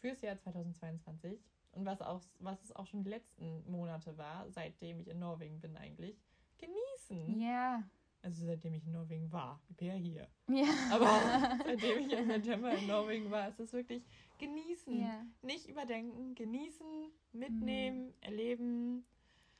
[0.00, 1.40] fürs Jahr 2022
[1.72, 5.60] und was auch was es auch schon die letzten Monate war, seitdem ich in Norwegen
[5.60, 6.16] bin eigentlich.
[6.58, 7.40] Genießen.
[7.40, 7.82] Ja.
[8.22, 9.60] Also seitdem ich in Norwegen war.
[9.68, 10.28] Ich bin ja hier.
[10.48, 10.66] Ja.
[10.90, 11.06] Aber
[11.64, 14.02] seitdem ich im September in Norwegen war, ist es wirklich
[14.38, 15.00] genießen.
[15.00, 15.24] ja.
[15.42, 16.86] Nicht überdenken, genießen,
[17.32, 19.04] mitnehmen, erleben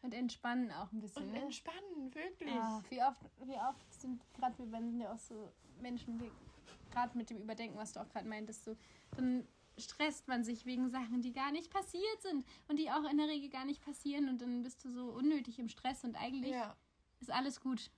[0.03, 1.25] Und entspannen auch ein bisschen.
[1.25, 1.43] und ne?
[1.43, 2.53] entspannen, wirklich.
[2.53, 6.31] Ah, wie oft, wie oft sind gerade wir sind ja auch so Menschen, die
[6.91, 8.75] gerade mit dem Überdenken, was du auch gerade meintest, so,
[9.17, 9.47] dann
[9.79, 13.29] stresst man sich wegen Sachen, die gar nicht passiert sind und die auch in der
[13.29, 16.77] Regel gar nicht passieren und dann bist du so unnötig im Stress und eigentlich Ja.
[17.21, 17.91] ist alles gut.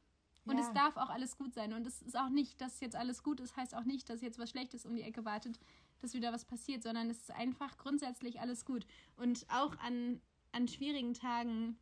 [0.45, 0.62] Und Ja.
[0.62, 1.74] es darf auch alles gut sein.
[1.74, 4.39] Und es ist auch nicht, dass jetzt alles gut ist, heißt auch nicht, dass jetzt
[4.39, 5.61] was Schlechtes um die Ecke wartet,
[6.01, 8.87] dass wieder was passiert, sondern es ist einfach grundsätzlich alles gut.
[9.16, 10.22] Und auch an,
[10.53, 11.79] an schwierigen Tagen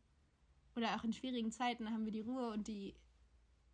[0.75, 2.93] oder auch in schwierigen Zeiten haben wir die Ruhe und die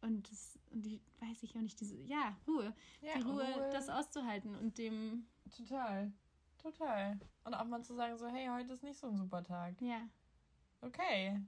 [0.04, 3.90] und das und die weiß ich auch nicht diese ja Ruhe Ja, die Ruhe, das
[3.90, 5.26] auszuhalten und dem
[5.56, 6.12] Total.
[6.62, 7.20] Total.
[7.44, 9.76] Und auch mal zu sagen, so, hey, heute ist nicht so ein super Tag.
[9.82, 10.02] ja
[10.82, 11.42] Okay.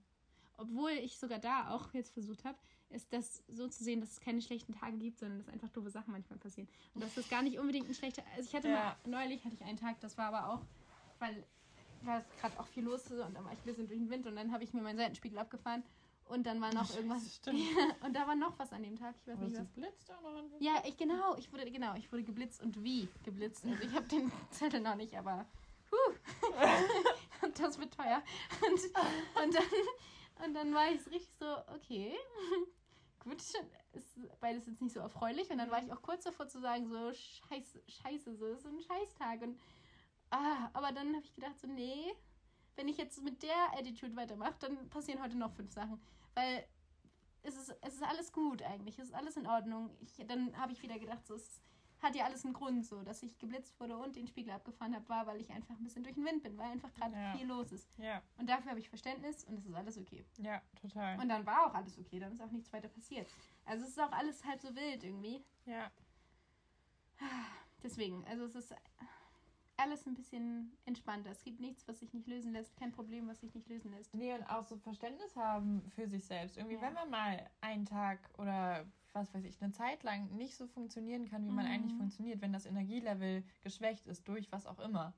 [0.58, 2.58] obwohl ich sogar da auch jetzt versucht habe,
[2.90, 5.90] ist das so zu sehen, dass es keine schlechten Tage gibt, sondern dass einfach doofe
[5.90, 6.70] Sachen manchmal passieren.
[6.94, 8.24] Und dass das gar nicht unbedingt ein schlechter.
[8.36, 8.74] Also ich hatte Ja.
[8.74, 10.66] mal, neulich hatte ich einen Tag, das war aber auch,
[11.20, 11.46] weil
[12.02, 14.36] war gerade auch viel los und dann war ich ein bisschen durch den Wind und
[14.36, 15.84] dann habe ich mir meinen Seitenspiegel abgefahren
[16.26, 17.36] und dann war noch irgendwas.
[17.36, 17.60] stimmt.
[18.04, 19.66] und da war noch was an dem Tag, ich weiß Was nicht was.
[19.66, 22.84] das blitzt auch noch an Ja, ich genau, ich wurde genau, ich wurde geblitzt und
[22.84, 23.66] wie geblitzt.
[23.66, 25.46] Also ich habe den Zettel noch nicht, aber
[25.92, 26.14] huh,
[27.56, 28.22] das wird teuer.
[28.62, 29.64] Und, und dann
[30.44, 32.14] und dann war ich so richtig so, okay,
[33.20, 33.42] gut,
[33.94, 35.50] ist beides jetzt nicht so erfreulich.
[35.50, 38.80] Und dann war ich auch kurz davor zu sagen, so scheiße, scheiße, so ist ein
[38.82, 39.42] Scheißtag.
[39.42, 39.60] Und
[40.32, 42.14] ah, aber dann habe ich gedacht, so nee,
[42.76, 46.02] wenn ich jetzt mit der Attitude weitermache, dann passieren heute noch fünf Sachen,
[46.34, 46.66] weil
[47.44, 49.92] es ist, es ist alles gut eigentlich, es ist alles in Ordnung.
[50.02, 51.62] Ich, dann habe ich wieder gedacht, so, es
[52.02, 55.08] hat ja alles einen Grund, so, dass ich geblitzt wurde und den Spiegel abgefahren habe,
[55.10, 57.34] war, weil ich einfach ein bisschen durch den Wind bin, weil einfach gerade Ja.
[57.38, 57.88] viel los ist.
[57.98, 60.26] Ja, Und dafür habe ich Verständnis und es ist alles okay.
[60.40, 61.20] ja, total.
[61.20, 63.28] Und dann war auch alles okay, dann ist auch nichts weiter passiert.
[63.66, 65.44] Also es ist auch alles halb so wild irgendwie.
[65.66, 65.90] ja,
[67.84, 68.76] Deswegen, also es ist
[69.78, 71.32] alles ein bisschen entspannter.
[71.32, 74.14] Es gibt nichts, was sich nicht lösen lässt, kein Problem, was sich nicht lösen lässt.
[74.14, 76.58] Nee, und auch so Verständnis haben für sich selbst.
[76.58, 76.82] Irgendwie, Ja.
[76.82, 81.30] wenn man mal einen Tag oder was weiß ich, eine Zeit lang nicht so funktionieren
[81.30, 81.72] kann, wie man Mhm.
[81.72, 85.14] eigentlich funktioniert, wenn das Energielevel geschwächt ist durch was auch immer,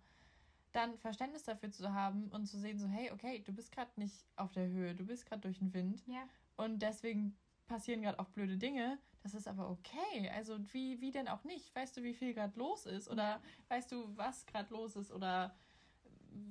[0.72, 4.26] dann Verständnis dafür zu haben und zu sehen, so, hey, okay, du bist gerade nicht
[4.36, 6.28] auf der Höhe, du bist gerade durch den Wind Ja.
[6.58, 7.36] und deswegen
[7.68, 9.00] passieren gerade auch blöde Dinge.
[9.28, 10.30] Das ist aber okay.
[10.34, 11.76] Also wie, wie denn auch nicht?
[11.76, 13.10] Weißt du, wie viel gerade los ist?
[13.10, 13.42] Oder Ja.
[13.68, 15.12] weißt du, was gerade los ist?
[15.12, 15.54] Oder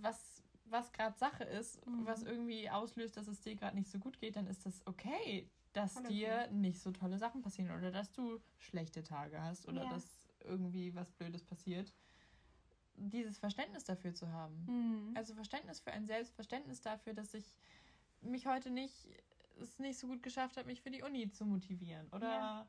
[0.03, 2.05] was, was gerade Sache ist, Mhm.
[2.05, 5.49] was irgendwie auslöst, dass es dir gerade nicht so gut geht, dann ist das okay,
[5.72, 6.09] dass okay.
[6.09, 9.89] dir nicht so tolle Sachen passieren oder dass du schlechte Tage hast oder Ja.
[9.89, 11.95] dass irgendwie was Blödes passiert.
[12.95, 14.66] Dieses Verständnis dafür zu haben.
[14.66, 15.16] Mhm.
[15.16, 17.57] Also Verständnis für ein Selbstverständnis dafür, dass ich
[18.20, 19.07] mich heute nicht
[19.57, 22.09] es nicht so gut geschafft habe, mich für die Uni zu motivieren.
[22.12, 22.68] Oder Ja.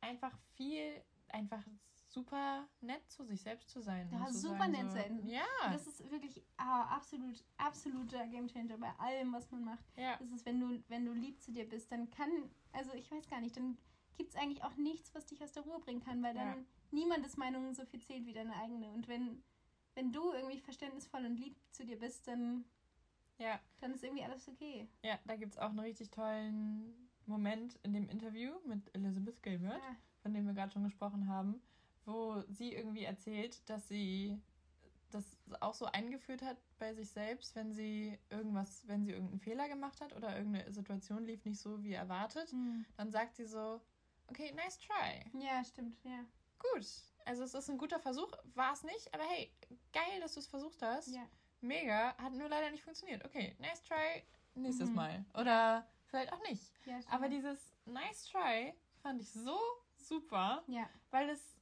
[0.00, 1.64] einfach viel, einfach
[2.08, 4.08] super nett zu sich selbst zu sein.
[4.12, 5.28] Ja, zu super sagen, nett so, sein.
[5.28, 5.42] Ja,
[5.72, 9.84] Das ist wirklich ah, absolut, absoluter Gamechanger bei allem, was man macht.
[9.96, 12.30] ja, Das ist, wenn du, wenn du lieb zu dir bist, dann kann,
[12.72, 13.76] also ich weiß gar nicht, dann
[14.16, 16.64] gibt es eigentlich auch nichts, was dich aus der Ruhe bringen kann, weil dann Ja.
[16.92, 18.90] niemandes Meinung so viel zählt wie deine eigene.
[18.90, 19.42] Und wenn,
[19.94, 22.64] wenn du irgendwie verständnisvoll und lieb zu dir bist, dann
[23.38, 23.58] Ja.
[23.80, 24.88] Dann ist irgendwie alles okay.
[25.02, 29.78] Ja, da gibt es auch einen richtig tollen Moment in dem Interview mit Elizabeth Gilbert,
[29.78, 29.96] Ja.
[30.22, 31.60] von dem wir gerade schon gesprochen haben,
[32.04, 34.38] wo sie irgendwie erzählt, dass sie
[35.10, 39.68] das auch so eingeführt hat bei sich selbst, wenn sie irgendwas, wenn sie irgendeinen Fehler
[39.68, 42.52] gemacht hat oder irgendeine Situation lief nicht so wie erwartet,
[42.96, 43.80] dann sagt sie so,
[44.26, 45.24] okay, nice try.
[45.40, 46.24] Ja, stimmt, ja.
[46.58, 46.86] Gut.
[47.26, 49.50] Also es ist ein guter Versuch, war es nicht, aber hey,
[49.92, 51.08] geil, dass du es versucht hast.
[51.08, 51.26] Ja.
[51.64, 53.24] Mega, hat nur leider nicht funktioniert.
[53.24, 54.22] Okay, nice try,
[54.54, 54.94] nächstes Mhm.
[54.96, 55.24] Mal.
[55.34, 56.72] Oder vielleicht auch nicht.
[56.86, 57.00] ja.
[57.10, 59.58] Aber dieses nice try fand ich so
[59.96, 61.56] super, Ja, weil es,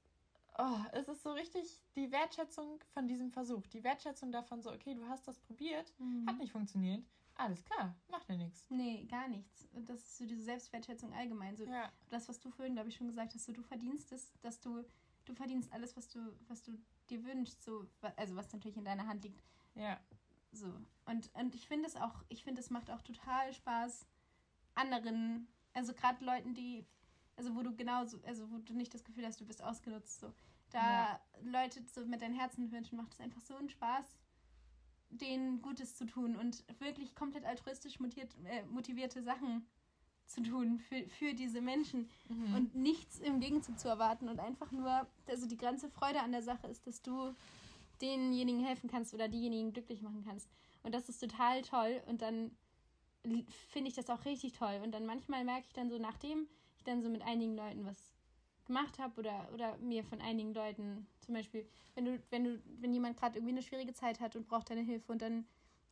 [0.58, 3.66] oh, es ist so richtig die Wertschätzung von diesem Versuch.
[3.68, 6.26] Die Wertschätzung davon so, okay, du hast das probiert, Mhm.
[6.28, 7.04] hat nicht funktioniert.
[7.36, 8.66] Alles klar, macht ja nichts.
[8.68, 9.66] Nee, gar nichts.
[9.72, 11.56] Und das ist so diese Selbstwertschätzung allgemein.
[11.56, 14.32] So Ja, das, was du vorhin, glaube ich, schon gesagt hast, so du verdienst es,
[14.42, 14.84] dass du,
[15.24, 16.72] du verdienst alles, was du, was du
[17.08, 17.86] dir wünschst, so,
[18.16, 19.42] also was natürlich in deiner Hand liegt.
[19.74, 20.00] Ja,
[20.52, 20.72] So.
[21.06, 24.06] Und, und ich finde es auch, ich finde, es macht auch total Spaß,
[24.74, 26.86] anderen, also gerade Leuten, die,
[27.36, 30.32] also wo du genauso, also wo du nicht das Gefühl hast, du bist ausgenutzt, so.
[30.70, 31.20] Da Ja.
[31.42, 34.06] Leute so mit deinen Herzen wünschen, macht es einfach so einen Spaß,
[35.10, 39.66] denen Gutes zu tun und wirklich komplett altruistisch motiviert, äh, motivierte Sachen
[40.26, 42.54] zu tun für, für diese Menschen mhm.
[42.54, 46.42] und nichts im Gegenzug zu erwarten und einfach nur, also die ganze Freude an der
[46.42, 47.34] Sache ist, dass du
[48.02, 50.50] denjenigen helfen kannst oder diejenigen glücklich machen kannst.
[50.82, 52.50] Und das ist total toll und dann
[53.68, 54.80] finde ich das auch richtig toll.
[54.82, 58.12] Und dann manchmal merke ich dann so, nachdem ich dann so mit einigen Leuten was
[58.64, 62.92] gemacht habe oder, oder mir von einigen Leuten, zum Beispiel, wenn du, wenn du, wenn
[62.92, 65.46] jemand gerade irgendwie eine schwierige Zeit hat und braucht deine Hilfe und dann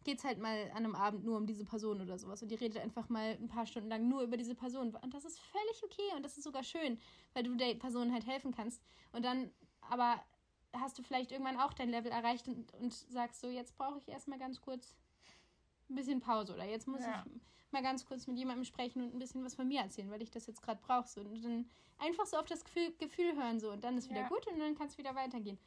[0.05, 2.55] geht es halt mal an einem Abend nur um diese Person oder sowas und die
[2.55, 5.85] redet einfach mal ein paar Stunden lang nur über diese Person und das ist völlig
[5.85, 6.99] okay und das ist sogar schön,
[7.35, 8.83] weil du der Person halt helfen kannst
[9.13, 9.51] und dann
[9.83, 10.23] aber
[10.75, 14.09] hast du vielleicht irgendwann auch dein Level erreicht und, und sagst so, jetzt brauche ich
[14.09, 14.97] erstmal ganz kurz
[15.89, 17.25] ein bisschen Pause oder jetzt muss Ja.
[17.27, 20.23] ich mal ganz kurz mit jemandem sprechen und ein bisschen was von mir erzählen, weil
[20.23, 21.09] ich das jetzt gerade brauche.
[21.09, 21.21] So.
[21.21, 21.68] Und dann
[21.99, 24.29] einfach so auf das Gefühl, Gefühl hören so und dann ist wieder Ja.
[24.29, 25.59] gut und dann kann es wieder weitergehen.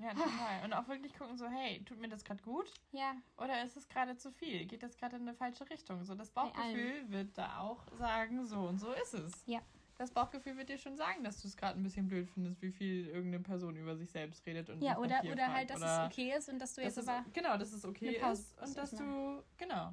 [0.00, 0.64] ja, total.
[0.64, 2.72] Und auch wirklich gucken so, hey, tut mir das gerade gut?
[2.92, 4.64] Ja, Oder ist es gerade zu viel?
[4.66, 6.04] Geht das gerade in eine falsche Richtung?
[6.04, 9.32] So, das Bauchgefühl wird da auch sagen, so und so ist es.
[9.46, 9.60] Ja.
[10.00, 12.70] Das Bauchgefühl wird dir schon sagen, dass du es gerade ein bisschen blöd findest, wie
[12.70, 15.52] viel irgendeine Person über sich selbst redet und ja oder, oder fragt.
[15.52, 17.26] halt, dass Oder es okay ist und dass du dass jetzt es, aber.
[17.34, 19.92] genau, dass es okay ist und dass du genau.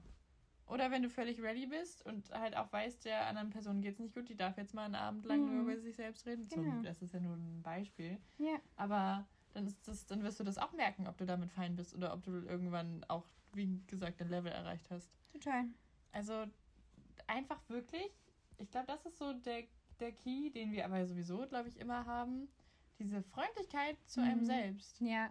[0.68, 4.00] Oder wenn du völlig ready bist und halt auch weißt, der anderen Person geht es
[4.00, 5.52] nicht gut, die darf jetzt mal einen Abend lang Mhm.
[5.54, 6.48] nur über sich selbst reden.
[6.48, 6.82] Genau.
[6.84, 8.18] das ist ja nur ein Beispiel.
[8.38, 8.56] Ja.
[8.78, 11.94] Aber dann ist das, dann wirst du das auch merken, ob du damit fein bist
[11.94, 15.10] oder ob du irgendwann auch, wie gesagt, ein Level erreicht hast.
[15.34, 15.66] Total.
[16.14, 16.46] Also
[17.28, 18.10] einfach wirklich,
[18.58, 19.64] ich glaube, das ist so der,
[20.00, 22.48] der Key, den wir aber sowieso, glaube ich, immer haben.
[23.00, 24.46] Diese Freundlichkeit zu einem Mhm.
[24.46, 25.00] selbst.
[25.02, 25.30] Ja,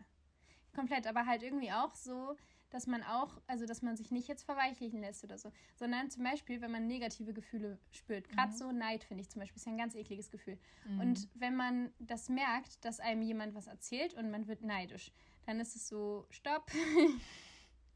[0.75, 1.07] komplett.
[1.07, 2.37] Aber halt irgendwie auch so,
[2.71, 6.25] dass man auch, also dass man sich nicht jetzt verweichlichen lässt oder so, sondern zum
[6.25, 8.29] Beispiel, wenn man negative Gefühle spürt.
[8.29, 8.57] Gerade Mhm.
[8.57, 10.59] so Neid, finde ich zum Beispiel, ist ja ein ganz ekliges Gefühl.
[10.85, 11.01] Mhm.
[11.01, 15.12] Und wenn man das merkt, dass einem jemand was erzählt und man wird neidisch,
[15.45, 16.71] dann ist es so, stopp.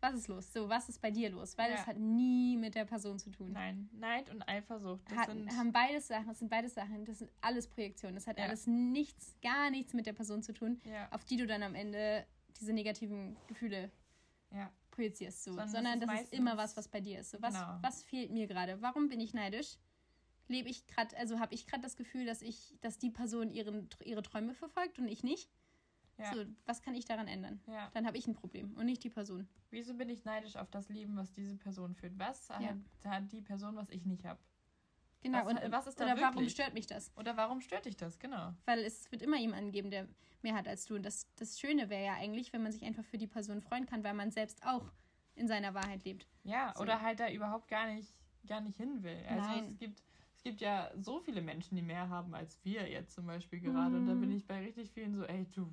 [0.01, 0.53] was ist los?
[0.53, 1.57] So, was ist bei dir los?
[1.59, 1.77] Weil Ja.
[1.79, 3.53] es hat nie mit der Person zu tun.
[3.53, 7.19] Nein, Neid und Eifersucht, das Hat, sind haben beides Sachen, das sind beides Sachen, das
[7.19, 8.15] sind alles Projektionen.
[8.17, 8.45] Das hat Ja.
[8.45, 11.75] alles nichts, gar nichts mit der Person zu tun, ja, auf die du dann am
[11.75, 12.27] Ende
[12.61, 13.91] diese negativen Gefühle
[14.91, 15.45] projizierst.
[15.45, 15.53] So.
[15.53, 17.31] Sondern das Sondern ist das ist, immer was, was bei dir ist.
[17.31, 17.79] So, was, Genau.
[17.81, 18.83] was fehlt mir gerade?
[18.83, 19.77] Warum bin ich neidisch?
[20.49, 23.89] Lebe ich gerade, also habe ich gerade das Gefühl, dass ich, dass die Person ihren,
[24.05, 25.49] ihre Träume verfolgt und ich nicht?
[26.21, 27.61] Ja, So, was kann ich daran ändern?
[27.66, 27.91] ja.
[27.93, 29.49] Dann habe ich ein Problem und nicht die Person.
[29.71, 32.18] Wieso bin ich neidisch auf das Leben, was diese Person führt?
[32.18, 32.62] Was hat,
[33.05, 34.39] hat die Person, was ich nicht habe?
[35.23, 35.45] Genau.
[35.45, 36.53] Was- und, was ist da oder warum wirklich?
[36.53, 37.12] stört mich das?
[37.16, 38.18] Oder warum stört dich das?
[38.18, 38.55] Genau.
[38.64, 40.09] Weil es wird immer jemanden geben, der
[40.43, 40.95] mehr hat als du.
[40.97, 43.85] Und das, das Schöne wäre ja eigentlich, wenn man sich einfach für die Person freuen
[43.87, 44.91] kann, weil man selbst auch
[45.35, 46.27] in seiner Wahrheit lebt.
[46.45, 46.83] Ja, So.
[46.83, 48.14] oder halt da überhaupt gar nicht,
[48.47, 49.23] gar nicht hin will.
[49.29, 49.64] Also Nein.
[49.66, 50.03] es gibt,
[50.35, 53.97] es gibt ja so viele Menschen, die mehr haben als wir jetzt zum Beispiel gerade.
[53.99, 54.21] Und da Mhm.
[54.23, 55.71] bin ich bei richtig vielen so, ey, du,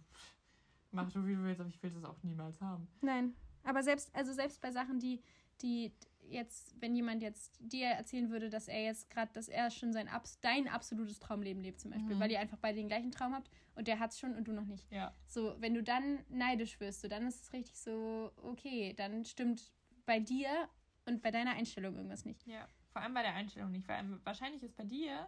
[0.91, 2.87] mach du wie du willst, aber ich will das auch niemals haben.
[3.01, 3.33] Nein.
[3.63, 5.21] Aber selbst, also selbst bei Sachen, die,
[5.61, 5.91] die
[6.29, 10.07] jetzt, wenn jemand jetzt dir erzählen würde, dass er jetzt gerade, dass er schon sein
[10.09, 12.19] Abs dein absolutes Traumleben lebt, zum Beispiel, Mhm.
[12.19, 14.65] weil ihr einfach beide den gleichen Traum habt und der hat's schon und du noch
[14.65, 14.89] nicht.
[14.91, 19.23] Ja, So, wenn du dann neidisch wirst, so, dann ist es richtig so, okay, dann
[19.25, 19.71] stimmt
[20.05, 20.49] bei dir
[21.05, 22.45] und bei deiner Einstellung irgendwas nicht.
[22.47, 22.67] ja.
[22.93, 23.87] Vor allem bei der Einstellung nicht.
[23.87, 25.27] Weil wahrscheinlich ist bei dir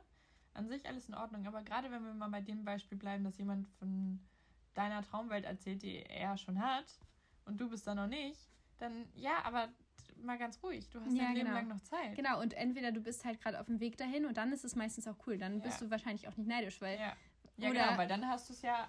[0.56, 1.46] an sich alles in Ordnung.
[1.46, 4.20] Aber gerade wenn wir mal bei dem Beispiel bleiben, dass jemand von
[4.80, 6.86] deiner Traumwelt erzählt, die er schon hat
[7.46, 8.40] und du bist da noch nicht,
[8.78, 9.68] dann ja, aber
[10.24, 10.90] mal ganz ruhig.
[10.90, 11.58] Du hast Ja, dein Leben genau.
[11.58, 12.16] lang noch Zeit.
[12.16, 14.76] Genau, und entweder du bist halt gerade auf dem Weg dahin und dann ist es
[14.76, 15.38] meistens auch cool.
[15.38, 15.86] Dann bist Ja.
[15.88, 17.14] du wahrscheinlich auch nicht neidisch, weil Ja,
[17.58, 18.88] Ja, Oder- genau, weil dann hast du es ja.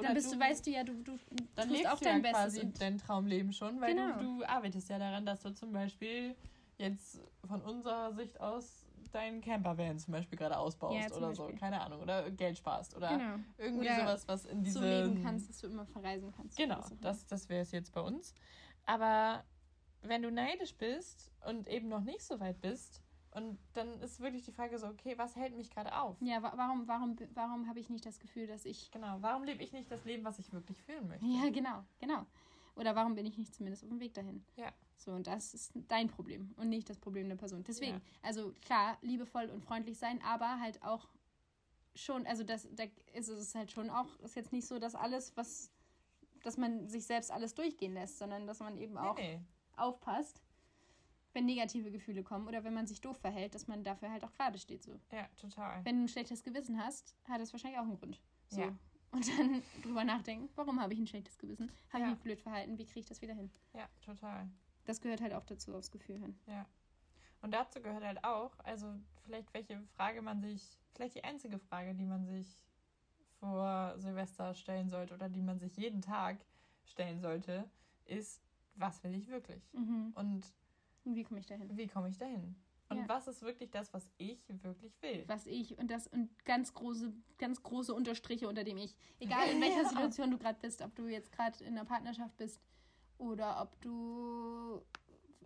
[0.00, 1.18] Dann bist du, weißt du ja, du, du
[1.56, 2.40] dann tust lebst auch du dein ja Bestes.
[2.40, 4.18] quasi Und, dein Traumleben schon, weil Genau.
[4.18, 6.36] du, du arbeitest ja daran, dass du zum Beispiel
[6.78, 11.60] jetzt von unserer Sicht aus deinen Campervan zum Beispiel gerade ausbaust Ja, oder so, Beispiel.
[11.60, 13.34] keine Ahnung, oder Geld sparst oder genau.
[13.58, 16.56] irgendwie Oder sowas, was in diese so leben kannst, dass du immer verreisen kannst.
[16.56, 18.34] Genau, das, das wäre es jetzt bei uns.
[18.86, 19.44] Aber
[20.02, 23.02] wenn du neidisch bist und eben noch nicht so weit bist,
[23.34, 26.20] und dann ist wirklich die Frage so, okay, was hält mich gerade auf?
[26.20, 28.90] Ja, wa warum, warum, warum habe ich nicht das Gefühl, dass ich.
[28.90, 31.24] Genau, warum lebe ich nicht das Leben, was ich wirklich fühlen möchte?
[31.24, 32.26] Ja, genau, genau.
[32.74, 34.44] Oder warum bin ich nicht zumindest auf dem Weg dahin?
[34.56, 34.72] Ja.
[34.96, 37.64] So, und das ist dein Problem und nicht das Problem der Person.
[37.64, 38.00] Deswegen, Ja.
[38.22, 41.08] also klar, liebevoll und freundlich sein, aber halt auch
[41.94, 45.36] schon, also das, da ist es halt schon auch, ist jetzt nicht so, dass alles,
[45.36, 45.70] was,
[46.42, 49.42] dass man sich selbst alles durchgehen lässt, sondern dass man eben auch Nee, nee.
[49.76, 50.40] aufpasst,
[51.34, 54.32] wenn negative Gefühle kommen oder wenn man sich doof verhält, dass man dafür halt auch
[54.32, 54.82] gerade steht.
[54.84, 54.98] So.
[55.10, 55.84] Ja, total.
[55.84, 58.20] Wenn du ein schlechtes Gewissen hast, hat das wahrscheinlich auch einen Grund.
[58.48, 58.60] So.
[58.60, 58.74] Ja.
[59.12, 61.70] Und dann drüber nachdenken, warum habe ich ein schlechtes Gewissen?
[61.90, 62.08] Habe Ja.
[62.08, 62.78] ich mich blöd verhalten?
[62.78, 63.50] Wie kriege ich das wieder hin?
[63.74, 64.50] Ja, total.
[64.86, 66.34] Das gehört halt auch dazu, aufs Gefühl hin.
[67.42, 68.94] Und dazu gehört halt auch, also
[69.24, 72.60] vielleicht welche Frage man sich, vielleicht die einzige Frage, die man sich
[73.38, 76.44] vor Silvester stellen sollte oder die man sich jeden Tag
[76.84, 77.68] stellen sollte,
[78.04, 78.40] ist,
[78.74, 79.62] was will ich wirklich?
[79.72, 80.12] Mhm.
[80.14, 80.54] Und
[81.04, 81.76] Und wie komme ich dahin?
[81.76, 82.56] wie komme ich dahin?
[82.92, 83.08] Und Ja.
[83.08, 85.24] was ist wirklich das, was ich wirklich will?
[85.26, 88.94] Was ich und das und ganz große, ganz große Unterstriche unter dem Ich.
[89.18, 89.88] Egal in welcher Ja.
[89.88, 92.60] Situation du gerade bist, ob du jetzt gerade in einer Partnerschaft bist
[93.18, 94.82] oder ob du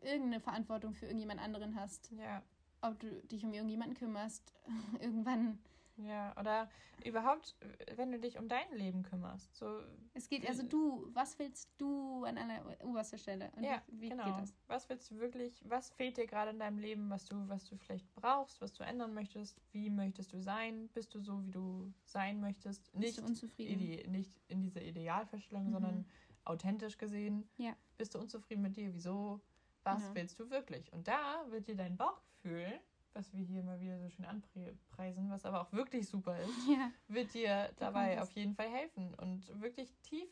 [0.03, 2.43] irgendeine Verantwortung für irgendjemand anderen hast, Ja,
[2.83, 4.53] ob du dich um irgendjemanden kümmerst,
[5.01, 5.59] irgendwann.
[5.97, 6.35] Ja.
[6.39, 6.69] Oder
[7.05, 7.57] überhaupt,
[7.97, 9.55] wenn du dich um dein Leben kümmerst.
[9.55, 9.81] So,
[10.15, 13.51] Es geht also du, was willst du an einer oberster Stelle?
[13.57, 14.25] Und ja, wie, wie genau.
[14.25, 14.55] geht das?
[14.67, 17.77] Was willst du wirklich, was fehlt dir gerade in deinem Leben, was du, was du
[17.77, 19.61] vielleicht brauchst, was du ändern möchtest?
[19.73, 20.89] Wie möchtest du sein?
[20.95, 22.85] Bist du so, wie du sein möchtest?
[22.93, 23.81] Bist Nicht, du unzufrieden?
[23.83, 25.73] ide nicht in dieser Idealvorstellung, Mhm.
[25.73, 26.07] sondern
[26.45, 27.49] authentisch gesehen.
[27.57, 27.75] Ja.
[27.99, 28.93] Bist du unzufrieden mit dir?
[28.95, 29.41] Wieso?
[29.85, 30.15] Was Genau.
[30.15, 30.93] willst du wirklich?
[30.93, 32.81] Und da wird dir dein Bauchgefühl,
[33.17, 36.93] was wir hier mal wieder so schön anpreisen, was aber auch wirklich super ist, Ja,
[37.09, 40.29] wird dir dabei auf jeden Fall helfen und wirklich tief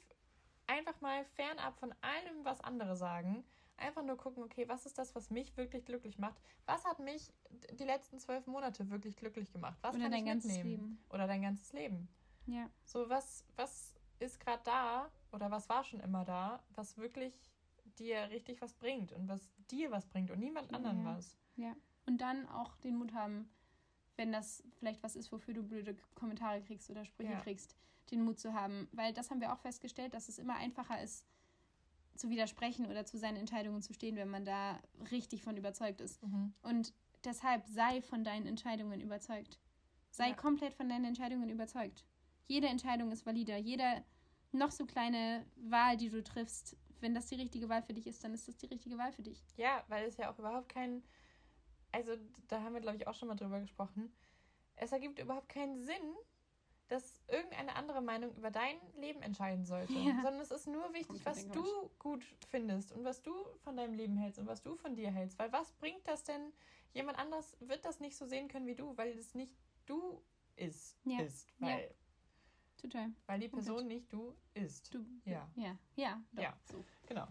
[0.66, 3.44] einfach mal fernab von allem, was andere sagen,
[3.76, 6.40] einfach nur gucken, okay, was ist das, was mich wirklich glücklich macht?
[6.66, 7.32] Was hat mich
[7.72, 9.78] die letzten zwölf Monate wirklich glücklich gemacht?
[9.82, 10.70] Was oder kann dein ich ganzes mitnehmen?
[10.70, 11.04] Leben.
[11.10, 12.08] Oder dein ganzes Leben.
[12.46, 17.34] Ja, So, was, was ist gerade da oder was war schon immer da, was wirklich
[17.98, 21.16] dir richtig was bringt und was dir was bringt und niemand anderen Ja.
[21.16, 21.36] was.
[22.06, 23.48] Und dann auch den Mut haben,
[24.16, 27.40] wenn das vielleicht was ist, wofür du blöde Kommentare kriegst oder Sprüche Ja.
[27.40, 27.76] kriegst,
[28.10, 28.88] den Mut zu haben.
[28.92, 31.26] Weil das haben wir auch festgestellt, dass es immer einfacher ist,
[32.14, 34.78] zu widersprechen oder zu seinen Entscheidungen zu stehen, wenn man da
[35.10, 36.20] richtig von überzeugt ist.
[36.62, 36.92] Und
[37.24, 39.58] deshalb sei von deinen Entscheidungen überzeugt.
[40.10, 40.34] Sei Ja.
[40.34, 42.04] komplett von deinen Entscheidungen überzeugt.
[42.46, 43.56] Jede Entscheidung ist valider.
[43.56, 44.04] Jede
[44.52, 48.22] noch so kleine Wahl, die du triffst, wenn das die richtige Wahl für dich ist,
[48.22, 49.42] dann ist das die richtige Wahl für dich.
[49.56, 51.02] Ja, weil es ja auch überhaupt kein,
[51.94, 52.12] also
[52.48, 54.12] da haben wir, glaube ich, auch schon mal drüber gesprochen.
[54.76, 56.16] Es ergibt überhaupt keinen Sinn,
[56.88, 59.92] dass irgendeine andere Meinung über dein Leben entscheiden sollte.
[60.04, 60.14] Ja.
[60.22, 61.64] Sondern es ist nur wichtig, was du
[61.98, 63.32] gut findest und was du
[63.62, 65.38] von deinem Leben hältst und was du von dir hältst.
[65.38, 66.52] Weil was bringt das denn?
[66.92, 70.22] Jemand anders wird das nicht so sehen können wie du, weil es nicht du
[70.56, 70.96] ist.
[71.04, 71.20] Ja.
[71.22, 71.68] ist Ja.
[71.68, 71.94] weil,
[72.76, 73.12] Total.
[73.26, 73.48] weil die.
[73.48, 74.92] Person nicht du ist.
[74.92, 75.48] Du, Ja.
[75.56, 76.54] Ja, ja, doch, Ja.
[76.70, 76.84] so.
[77.06, 77.26] Genau.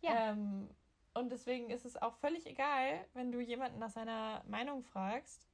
[0.00, 0.32] Ja.
[0.32, 0.68] Ähm,
[1.18, 5.46] und deswegen ist es auch völlig egal, wenn du jemanden nach seiner Meinung fragst,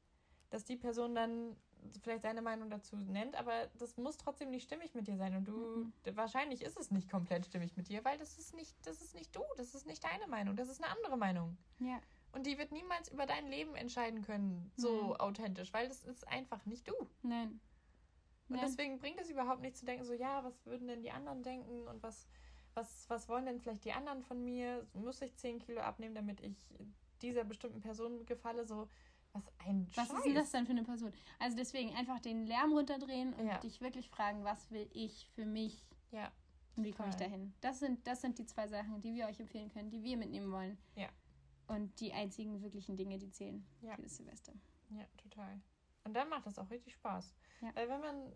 [0.51, 1.57] dass die Person dann
[2.03, 5.35] vielleicht seine Meinung dazu nennt, aber das muss trotzdem nicht stimmig mit dir sein.
[5.37, 5.93] Und du, Mhm.
[6.17, 9.35] wahrscheinlich ist es nicht komplett stimmig mit dir, weil das ist nicht, das ist nicht
[9.37, 11.57] du, das ist nicht deine Meinung, das ist eine andere Meinung.
[11.81, 12.01] Ja,
[12.33, 15.21] Und die wird niemals über dein Leben entscheiden können, so Nein.
[15.21, 16.95] authentisch, weil das ist einfach nicht du.
[17.23, 17.61] nein.
[18.49, 18.67] Und Nein.
[18.67, 21.87] deswegen bringt es überhaupt nicht zu denken, so ja, was würden denn die anderen denken
[21.89, 22.29] und was,
[22.75, 24.87] was, was wollen denn vielleicht die anderen von mir?
[24.95, 26.57] Muss ich 10 Kilo abnehmen, damit ich
[27.23, 28.67] dieser bestimmten Person gefalle?
[28.67, 28.89] So,
[29.33, 30.17] was ein Was Scheiß.
[30.19, 31.13] ist denn das denn für eine Person?
[31.39, 33.59] Also deswegen einfach den Lärm runterdrehen und Ja.
[33.59, 36.31] dich wirklich fragen, was will ich für mich Ja,
[36.77, 37.53] und wie komme ich dahin?
[37.61, 40.53] Das sind, das sind die zwei Sachen, die wir euch empfehlen können, die wir mitnehmen
[40.53, 40.79] wollen.
[40.97, 41.09] Ja.
[41.67, 43.97] Und die einzigen wirklichen Dinge, die zählen Ja.
[43.97, 44.53] dieses Silvester.
[44.91, 45.61] ja, total.
[46.05, 47.35] Und dann macht das auch richtig Spaß.
[47.63, 47.71] Ja.
[47.75, 48.33] Weil wenn man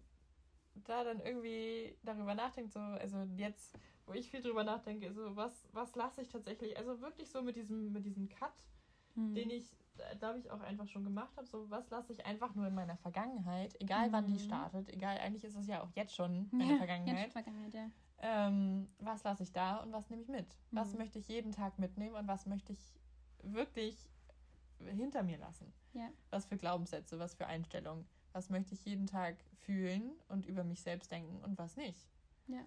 [0.85, 5.69] da dann irgendwie darüber nachdenkt, so, also jetzt, wo ich viel drüber nachdenke, so, was,
[5.73, 8.53] was lasse ich tatsächlich, also wirklich so mit diesem, mit diesem Cut,
[9.15, 9.35] Hm.
[9.35, 9.77] den ich,
[10.21, 11.47] glaube ich, auch einfach schon gemacht habe.
[11.47, 14.39] So, was lasse ich einfach nur in meiner Vergangenheit, egal wann die Mhm.
[14.39, 17.25] startet, egal, eigentlich ist es ja auch jetzt schon meine ja, Vergangenheit.
[17.25, 17.91] Jetzt Vergangenheit, ja.
[18.21, 20.47] Ähm, was lasse ich da und was nehme ich mit?
[20.73, 20.99] Was Mhm.
[20.99, 22.95] möchte ich jeden Tag mitnehmen und was möchte ich
[23.43, 24.09] wirklich
[24.81, 25.73] hinter mir lassen?
[25.93, 26.11] Ja.
[26.31, 30.81] Was für Glaubenssätze, was für Einstellungen, was möchte ich jeden Tag fühlen und über mich
[30.81, 32.09] selbst denken und was nicht.
[32.47, 32.65] Ja.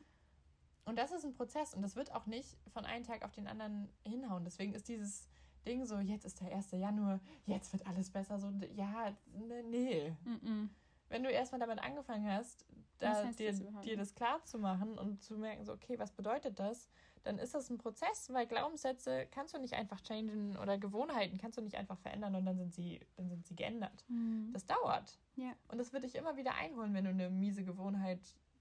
[0.86, 3.48] Und das ist ein Prozess und das wird auch nicht von einem Tag auf den
[3.48, 4.44] anderen hinhauen.
[4.44, 5.30] Deswegen ist dieses
[5.66, 6.72] Ding so, jetzt ist der 1.
[6.72, 8.40] Januar, jetzt wird alles besser.
[8.40, 10.12] So, ja, ne, nee.
[10.24, 10.70] Mm -mm.
[11.10, 12.66] Wenn du erstmal damit angefangen hast,
[12.98, 16.60] da, dir, das dir das klar zu machen und zu merken, so, okay, was bedeutet
[16.60, 16.90] das?
[17.24, 21.58] Dann ist das ein Prozess, weil Glaubenssätze kannst du nicht einfach changen oder Gewohnheiten kannst
[21.58, 24.04] du nicht einfach verändern und dann sind sie, dann sind sie geändert.
[24.08, 24.50] Mhm.
[24.54, 25.20] Das dauert.
[25.36, 25.52] Ja.
[25.68, 28.20] Und das wird dich immer wieder einholen, wenn du eine miese Gewohnheit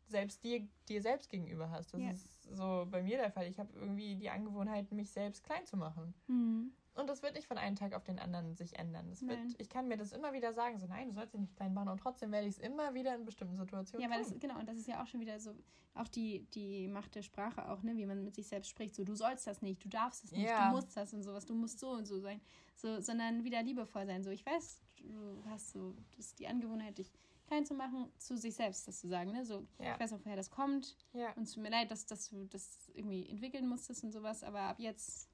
[0.09, 1.95] selbst dir, dir selbst gegenüber hast.
[1.95, 2.11] Das Ja.
[2.11, 3.47] ist so bei mir der Fall.
[3.47, 6.13] Ich habe irgendwie die Angewohnheit, mich selbst klein zu machen.
[6.27, 6.73] Mhm.
[7.01, 9.09] Und das wird nicht von einem Tag auf den anderen sich ändern.
[9.11, 11.57] Das wird, ich kann mir das immer wieder sagen, so nein, du sollst dich nicht
[11.57, 11.89] klein machen.
[11.89, 14.69] Und trotzdem werde ich es immer wieder in bestimmten Situationen Ja, weil das, genau, und
[14.69, 15.55] das ist ja auch schon wieder so,
[15.95, 19.05] auch die, die Macht der Sprache auch, ne, wie man mit sich selbst spricht, so,
[19.05, 20.69] du sollst das nicht, du darfst es nicht, Ja.
[20.69, 22.41] du musst das und sowas, du musst so und so sein,
[22.77, 26.99] so, sondern wieder liebevoll sein, so, ich weiß, du hast so, das ist die Angewohnheit,
[26.99, 27.11] dich
[27.47, 29.95] klein zu machen, zu sich selbst das zu sagen, ne, so, Ja.
[29.95, 32.45] ich weiß auch, woher das kommt ja, und es tut mir leid, dass, dass du
[32.47, 35.29] das irgendwie entwickeln musstest und sowas, aber ab jetzt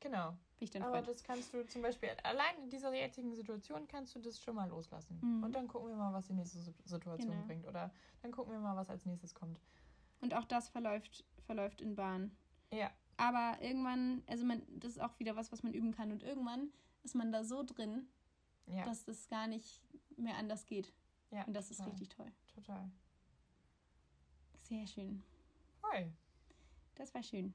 [0.00, 0.36] genau.
[0.64, 1.08] Bin ich dein Aber Freund.
[1.08, 4.68] das kannst du zum Beispiel, allein in dieser jetzigen Situation kannst du das schon mal
[4.68, 5.18] loslassen.
[5.20, 5.44] Mhm.
[5.44, 7.46] Und dann gucken wir mal, was die nächste Si- Situation Genau.
[7.46, 7.66] bringt.
[7.66, 7.92] Oder
[8.22, 9.60] dann gucken wir mal, was als nächstes kommt.
[10.22, 12.30] Und auch das verläuft, verläuft in Bahn.
[12.72, 16.10] Ja, Aber irgendwann, also man, das ist auch wieder was, was man üben kann.
[16.10, 18.08] Und irgendwann ist man da so drin,
[18.66, 19.82] ja, dass das gar nicht
[20.16, 20.92] mehr anders geht.
[21.30, 21.44] ja.
[21.44, 22.32] Und das ist total, richtig toll.
[22.54, 22.90] Total.
[24.62, 25.22] Sehr schön.
[25.80, 26.10] Voll.
[26.96, 27.52] Das war schön.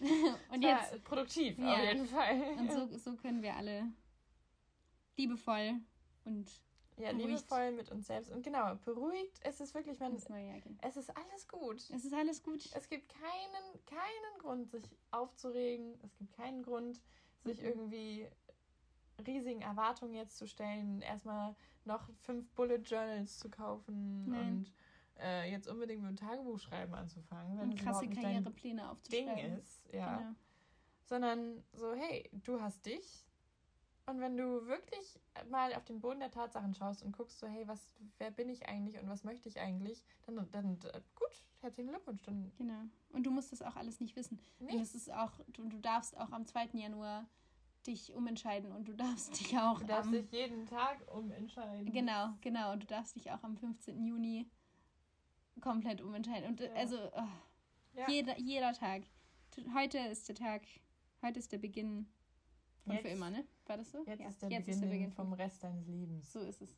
[0.50, 1.74] Und war jetzt, produktiv, Ja.
[1.74, 2.40] auf jeden Fall.
[2.58, 3.92] und so, so können wir alle
[5.16, 5.80] liebevoll
[6.24, 6.50] und
[6.96, 7.26] ja, beruhigt.
[7.28, 8.30] liebevoll mit uns selbst.
[8.32, 9.38] Und genau, beruhigt.
[9.42, 11.76] Es ist wirklich, man, es ist alles gut.
[11.90, 12.68] Es ist alles gut.
[12.74, 15.98] Es gibt keinen, keinen Grund, sich aufzuregen.
[16.02, 17.00] Es gibt keinen Grund,
[17.44, 17.66] sich Mhm.
[17.66, 18.28] irgendwie
[19.26, 21.00] riesigen Erwartungen jetzt zu stellen.
[21.02, 24.48] Erstmal noch fünf Bullet Journals zu kaufen Nein.
[24.58, 24.72] und
[25.20, 29.58] äh, jetzt unbedingt mit dem Tagebuchschreiben anzufangen, wenn Und krasse Karrierepläne Ding aufzuschreiben.
[29.58, 29.82] ist.
[29.92, 30.16] Ja.
[30.16, 30.30] Genau.
[31.04, 33.24] Sondern so, hey, du hast dich.
[34.06, 37.68] Und wenn du wirklich mal auf den Boden der Tatsachen schaust und guckst, so, hey,
[37.68, 41.90] was, wer bin ich eigentlich und was möchte ich eigentlich, dann, dann äh, gut, herzlichen
[41.90, 42.22] Glückwunsch.
[42.22, 42.84] Dann Genau.
[43.10, 44.40] Und du musst das auch alles nicht wissen.
[44.58, 46.70] Und nee, es ist auch, du, du darfst auch am 2.
[46.72, 47.26] Januar
[47.86, 51.92] dich umentscheiden und du darfst dich auch du darfst am, dich jeden Tag umentscheiden.
[51.92, 52.72] Genau, genau.
[52.72, 54.04] Und du darfst dich auch am 15.
[54.04, 54.48] Juni
[55.60, 56.48] komplett umentscheiden.
[56.50, 56.74] Und äh, Ja.
[56.74, 57.28] also oh,
[57.94, 58.08] Ja.
[58.08, 59.02] jeder, jeder Tag.
[59.74, 60.62] Heute ist der Tag,
[61.22, 62.06] heute ist der Beginn
[62.84, 63.44] von für Jetzt- immer, ne?
[63.66, 64.04] War das so?
[64.06, 66.32] Jetzt, Ja, ist, der jetzt Beginn ist der Beginn vom Rest deines Lebens.
[66.32, 66.70] So ist es.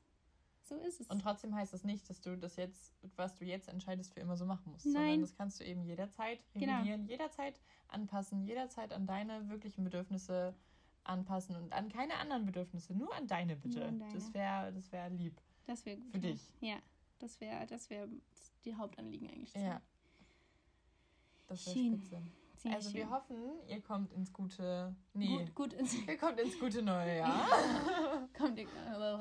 [0.63, 1.09] So ist es.
[1.09, 4.37] Und trotzdem heißt das nicht, dass du das jetzt, was du jetzt entscheidest, für immer
[4.37, 4.87] so machen musst.
[4.87, 4.95] Nein.
[4.95, 6.75] Sondern das kannst du eben jederzeit Genau.
[6.77, 10.55] regulieren, jederzeit anpassen, jederzeit an deine wirklichen Bedürfnisse
[11.03, 13.85] anpassen und an keine anderen Bedürfnisse, nur an deine bitte.
[13.85, 14.13] An deine.
[14.15, 15.41] Das wäre das wär lieb.
[15.67, 16.13] das wäre gut.
[16.13, 16.53] für dich.
[16.61, 16.77] Ja,
[17.19, 18.07] das wäre das wär
[18.65, 19.55] die Hauptanliegen eigentlich.
[19.55, 19.81] Ja.
[21.47, 22.23] Das wäre spitze.
[22.57, 22.99] Sehr also schön.
[23.01, 23.37] wir hoffen,
[23.69, 24.95] ihr kommt ins gute.
[25.15, 25.39] Nee.
[25.39, 27.49] Gut, gut ins, Ihr kommt ins gute neue Jahr.
[28.37, 28.69] kommt, ihr-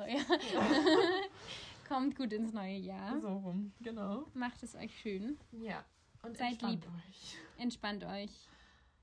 [0.06, 0.20] ja.
[1.88, 3.18] kommt gut ins neue Jahr.
[3.20, 4.26] so rum, genau.
[4.34, 5.38] Macht es euch schön.
[5.52, 5.84] Ja.
[6.22, 6.92] Und Seid entspannt lieb.
[7.08, 7.36] euch.
[7.58, 8.48] Entspannt euch.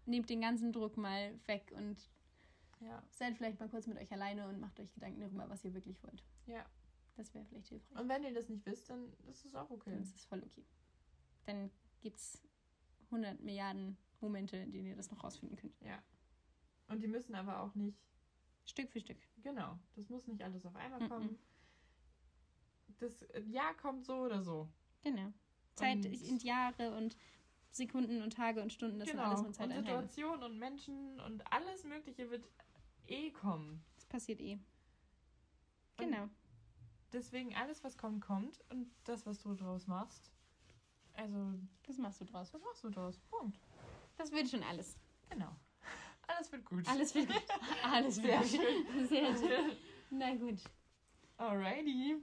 [0.06, 1.98] Nehmt den ganzen Druck mal weg und
[2.80, 3.02] Ja.
[3.10, 6.02] seid vielleicht mal kurz mit euch alleine und macht euch Gedanken darüber, was ihr wirklich
[6.04, 6.24] wollt.
[6.46, 6.64] Ja.
[7.18, 8.00] Das wäre vielleicht hilfreich.
[8.00, 9.90] Und wenn ihr das nicht wisst, dann ist es auch okay.
[9.92, 10.64] Dann ist es voll okay.
[11.46, 12.42] Dann gibt es
[13.12, 15.80] 100 Milliarden Momente, in denen ihr das noch rausfinden könnt.
[15.82, 16.02] Ja.
[16.88, 17.98] Und die müssen aber auch nicht,
[18.66, 19.18] Stück für Stück.
[19.42, 21.10] genau, das muss nicht alles auf einmal Mhm.
[21.10, 21.40] kommen.
[23.00, 24.70] Das Jahr kommt so oder so.
[25.04, 25.32] Genau.
[25.76, 27.16] Zeit Und- sind Jahre und
[27.72, 29.22] Sekunden und Tage und Stunden, das genau.
[29.24, 29.86] sind alles nur und Zeiteinheiten.
[29.86, 32.48] Situationen und Menschen und alles Mögliche wird
[33.08, 33.84] eh kommen.
[33.96, 34.54] Das passiert eh.
[34.54, 34.62] Und
[35.98, 36.30] Genau.
[37.14, 38.64] Deswegen alles, was kommt, kommt.
[38.70, 40.32] Und das, was du draus machst,
[41.14, 41.54] also,
[41.88, 42.54] Das machst du draus.
[42.54, 43.18] was machst du draus?
[43.30, 43.58] Punkt.
[44.18, 44.98] Das wird schon alles.
[45.30, 45.50] Genau.
[46.28, 46.88] Alles wird gut.
[46.88, 47.44] Alles wird gut.
[47.84, 48.48] Alles wird gut.
[48.50, 49.08] schön.
[49.08, 49.78] Sehr schön.
[50.10, 50.60] Na gut.
[51.38, 52.18] Alrighty.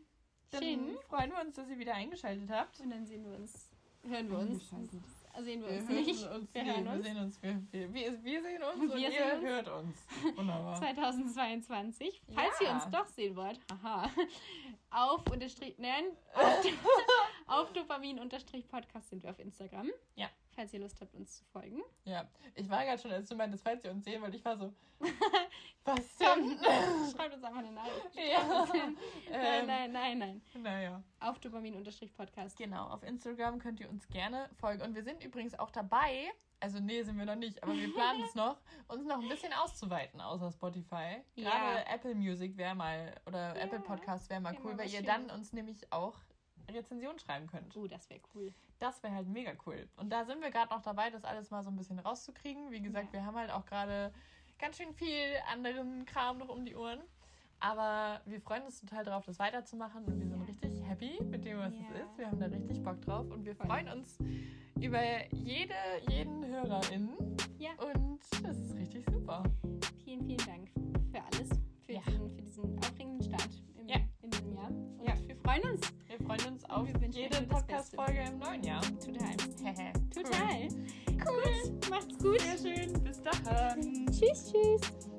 [0.51, 0.99] Dann Schön.
[1.09, 2.81] freuen wir uns, dass ihr wieder eingeschaltet habt.
[2.81, 3.71] Und dann sehen wir uns.
[4.03, 4.71] Hören wir uns.
[5.43, 6.29] Sehen wir Wir uns nicht.
[6.31, 6.55] uns.
[6.55, 7.05] Wir nee, hören wir uns.
[7.05, 7.43] sehen uns.
[7.43, 9.45] Wir, wir, wir, sehen uns und Wir ihr sehen uns.
[9.45, 10.07] hört uns.
[10.37, 10.77] Wunderbar.
[10.79, 12.23] 2022.
[12.35, 12.67] Falls Ja.
[12.69, 14.11] ihr uns doch sehen wollt, haha,
[14.91, 16.05] auf unterstrich, nein,
[16.35, 16.65] auf,
[17.49, 19.91] auf Dopamin unterstrich Podcast sind wir auf Instagram.
[20.15, 20.29] Ja.
[20.55, 21.83] Falls ihr Lust habt, uns zu folgen.
[22.05, 24.57] Ja, ich war gerade schon, als du meintest, falls ihr uns sehen wollt, ich war
[24.57, 24.73] so,
[25.85, 26.59] was denn?
[27.15, 28.11] Schreibt uns einfach eine Nachricht.
[28.15, 28.67] Ja.
[28.73, 28.97] nein,
[29.31, 30.43] Ähm, nein, nein, nein.
[30.63, 31.03] Naja.
[31.21, 32.57] Auf Dopamin-Podcast.
[32.57, 34.83] Genau, auf Instagram könnt ihr uns gerne folgen.
[34.83, 36.31] Und wir sind übrigens auch dabei,
[36.61, 38.57] also nee, sind wir noch nicht, aber wir planen es noch,
[38.89, 41.23] uns noch ein bisschen auszuweiten außer Spotify.
[41.35, 41.51] Ja.
[41.51, 45.31] Gerade Apple Music wäre mal, oder Ja, Apple Podcast wäre mal cool, weil ihr dann
[45.31, 46.17] uns nämlich auch
[46.69, 47.77] Rezensionen schreiben könnt.
[47.77, 48.53] Oh, das wäre cool.
[48.79, 49.89] Das wäre halt mega cool.
[49.97, 52.71] Und da sind wir gerade noch dabei, das alles mal so ein bisschen rauszukriegen.
[52.71, 53.13] Wie gesagt, Ja.
[53.21, 54.13] wir haben halt auch gerade
[54.59, 57.01] ganz schön viel anderen Kram noch um die Ohren.
[57.61, 61.59] Aber wir freuen uns total drauf, das weiterzumachen und wir sind richtig happy mit dem,
[61.59, 61.81] was Ja.
[61.95, 62.19] es ist.
[62.19, 64.19] Wir haben da richtig Bock drauf und wir freuen uns
[64.81, 65.01] über
[65.33, 65.75] jede,
[66.11, 67.17] jeden HörerInnen
[67.59, 67.71] Ja.
[67.79, 69.43] und das ist richtig super.
[70.05, 70.71] Vielen, vielen Dank
[71.11, 71.49] für alles,
[71.87, 72.01] für, Ja.
[72.07, 73.97] diesen, für diesen aufregenden Start im, Ja.
[74.21, 74.69] in diesem Jahr.
[74.71, 75.15] Und Ja.
[75.27, 75.95] wir freuen uns
[76.25, 77.43] freuen uns auf jede.
[77.43, 78.81] Podcast-Folge im neuen Jahr.
[79.05, 79.35] total.
[80.15, 80.23] Cool.
[80.23, 80.69] Total.
[81.27, 81.91] Cool.
[81.91, 82.41] Macht's gut.
[82.41, 82.93] Sehr schön.
[83.03, 84.07] Bis dann.
[84.11, 85.14] Tschüss, tschüss.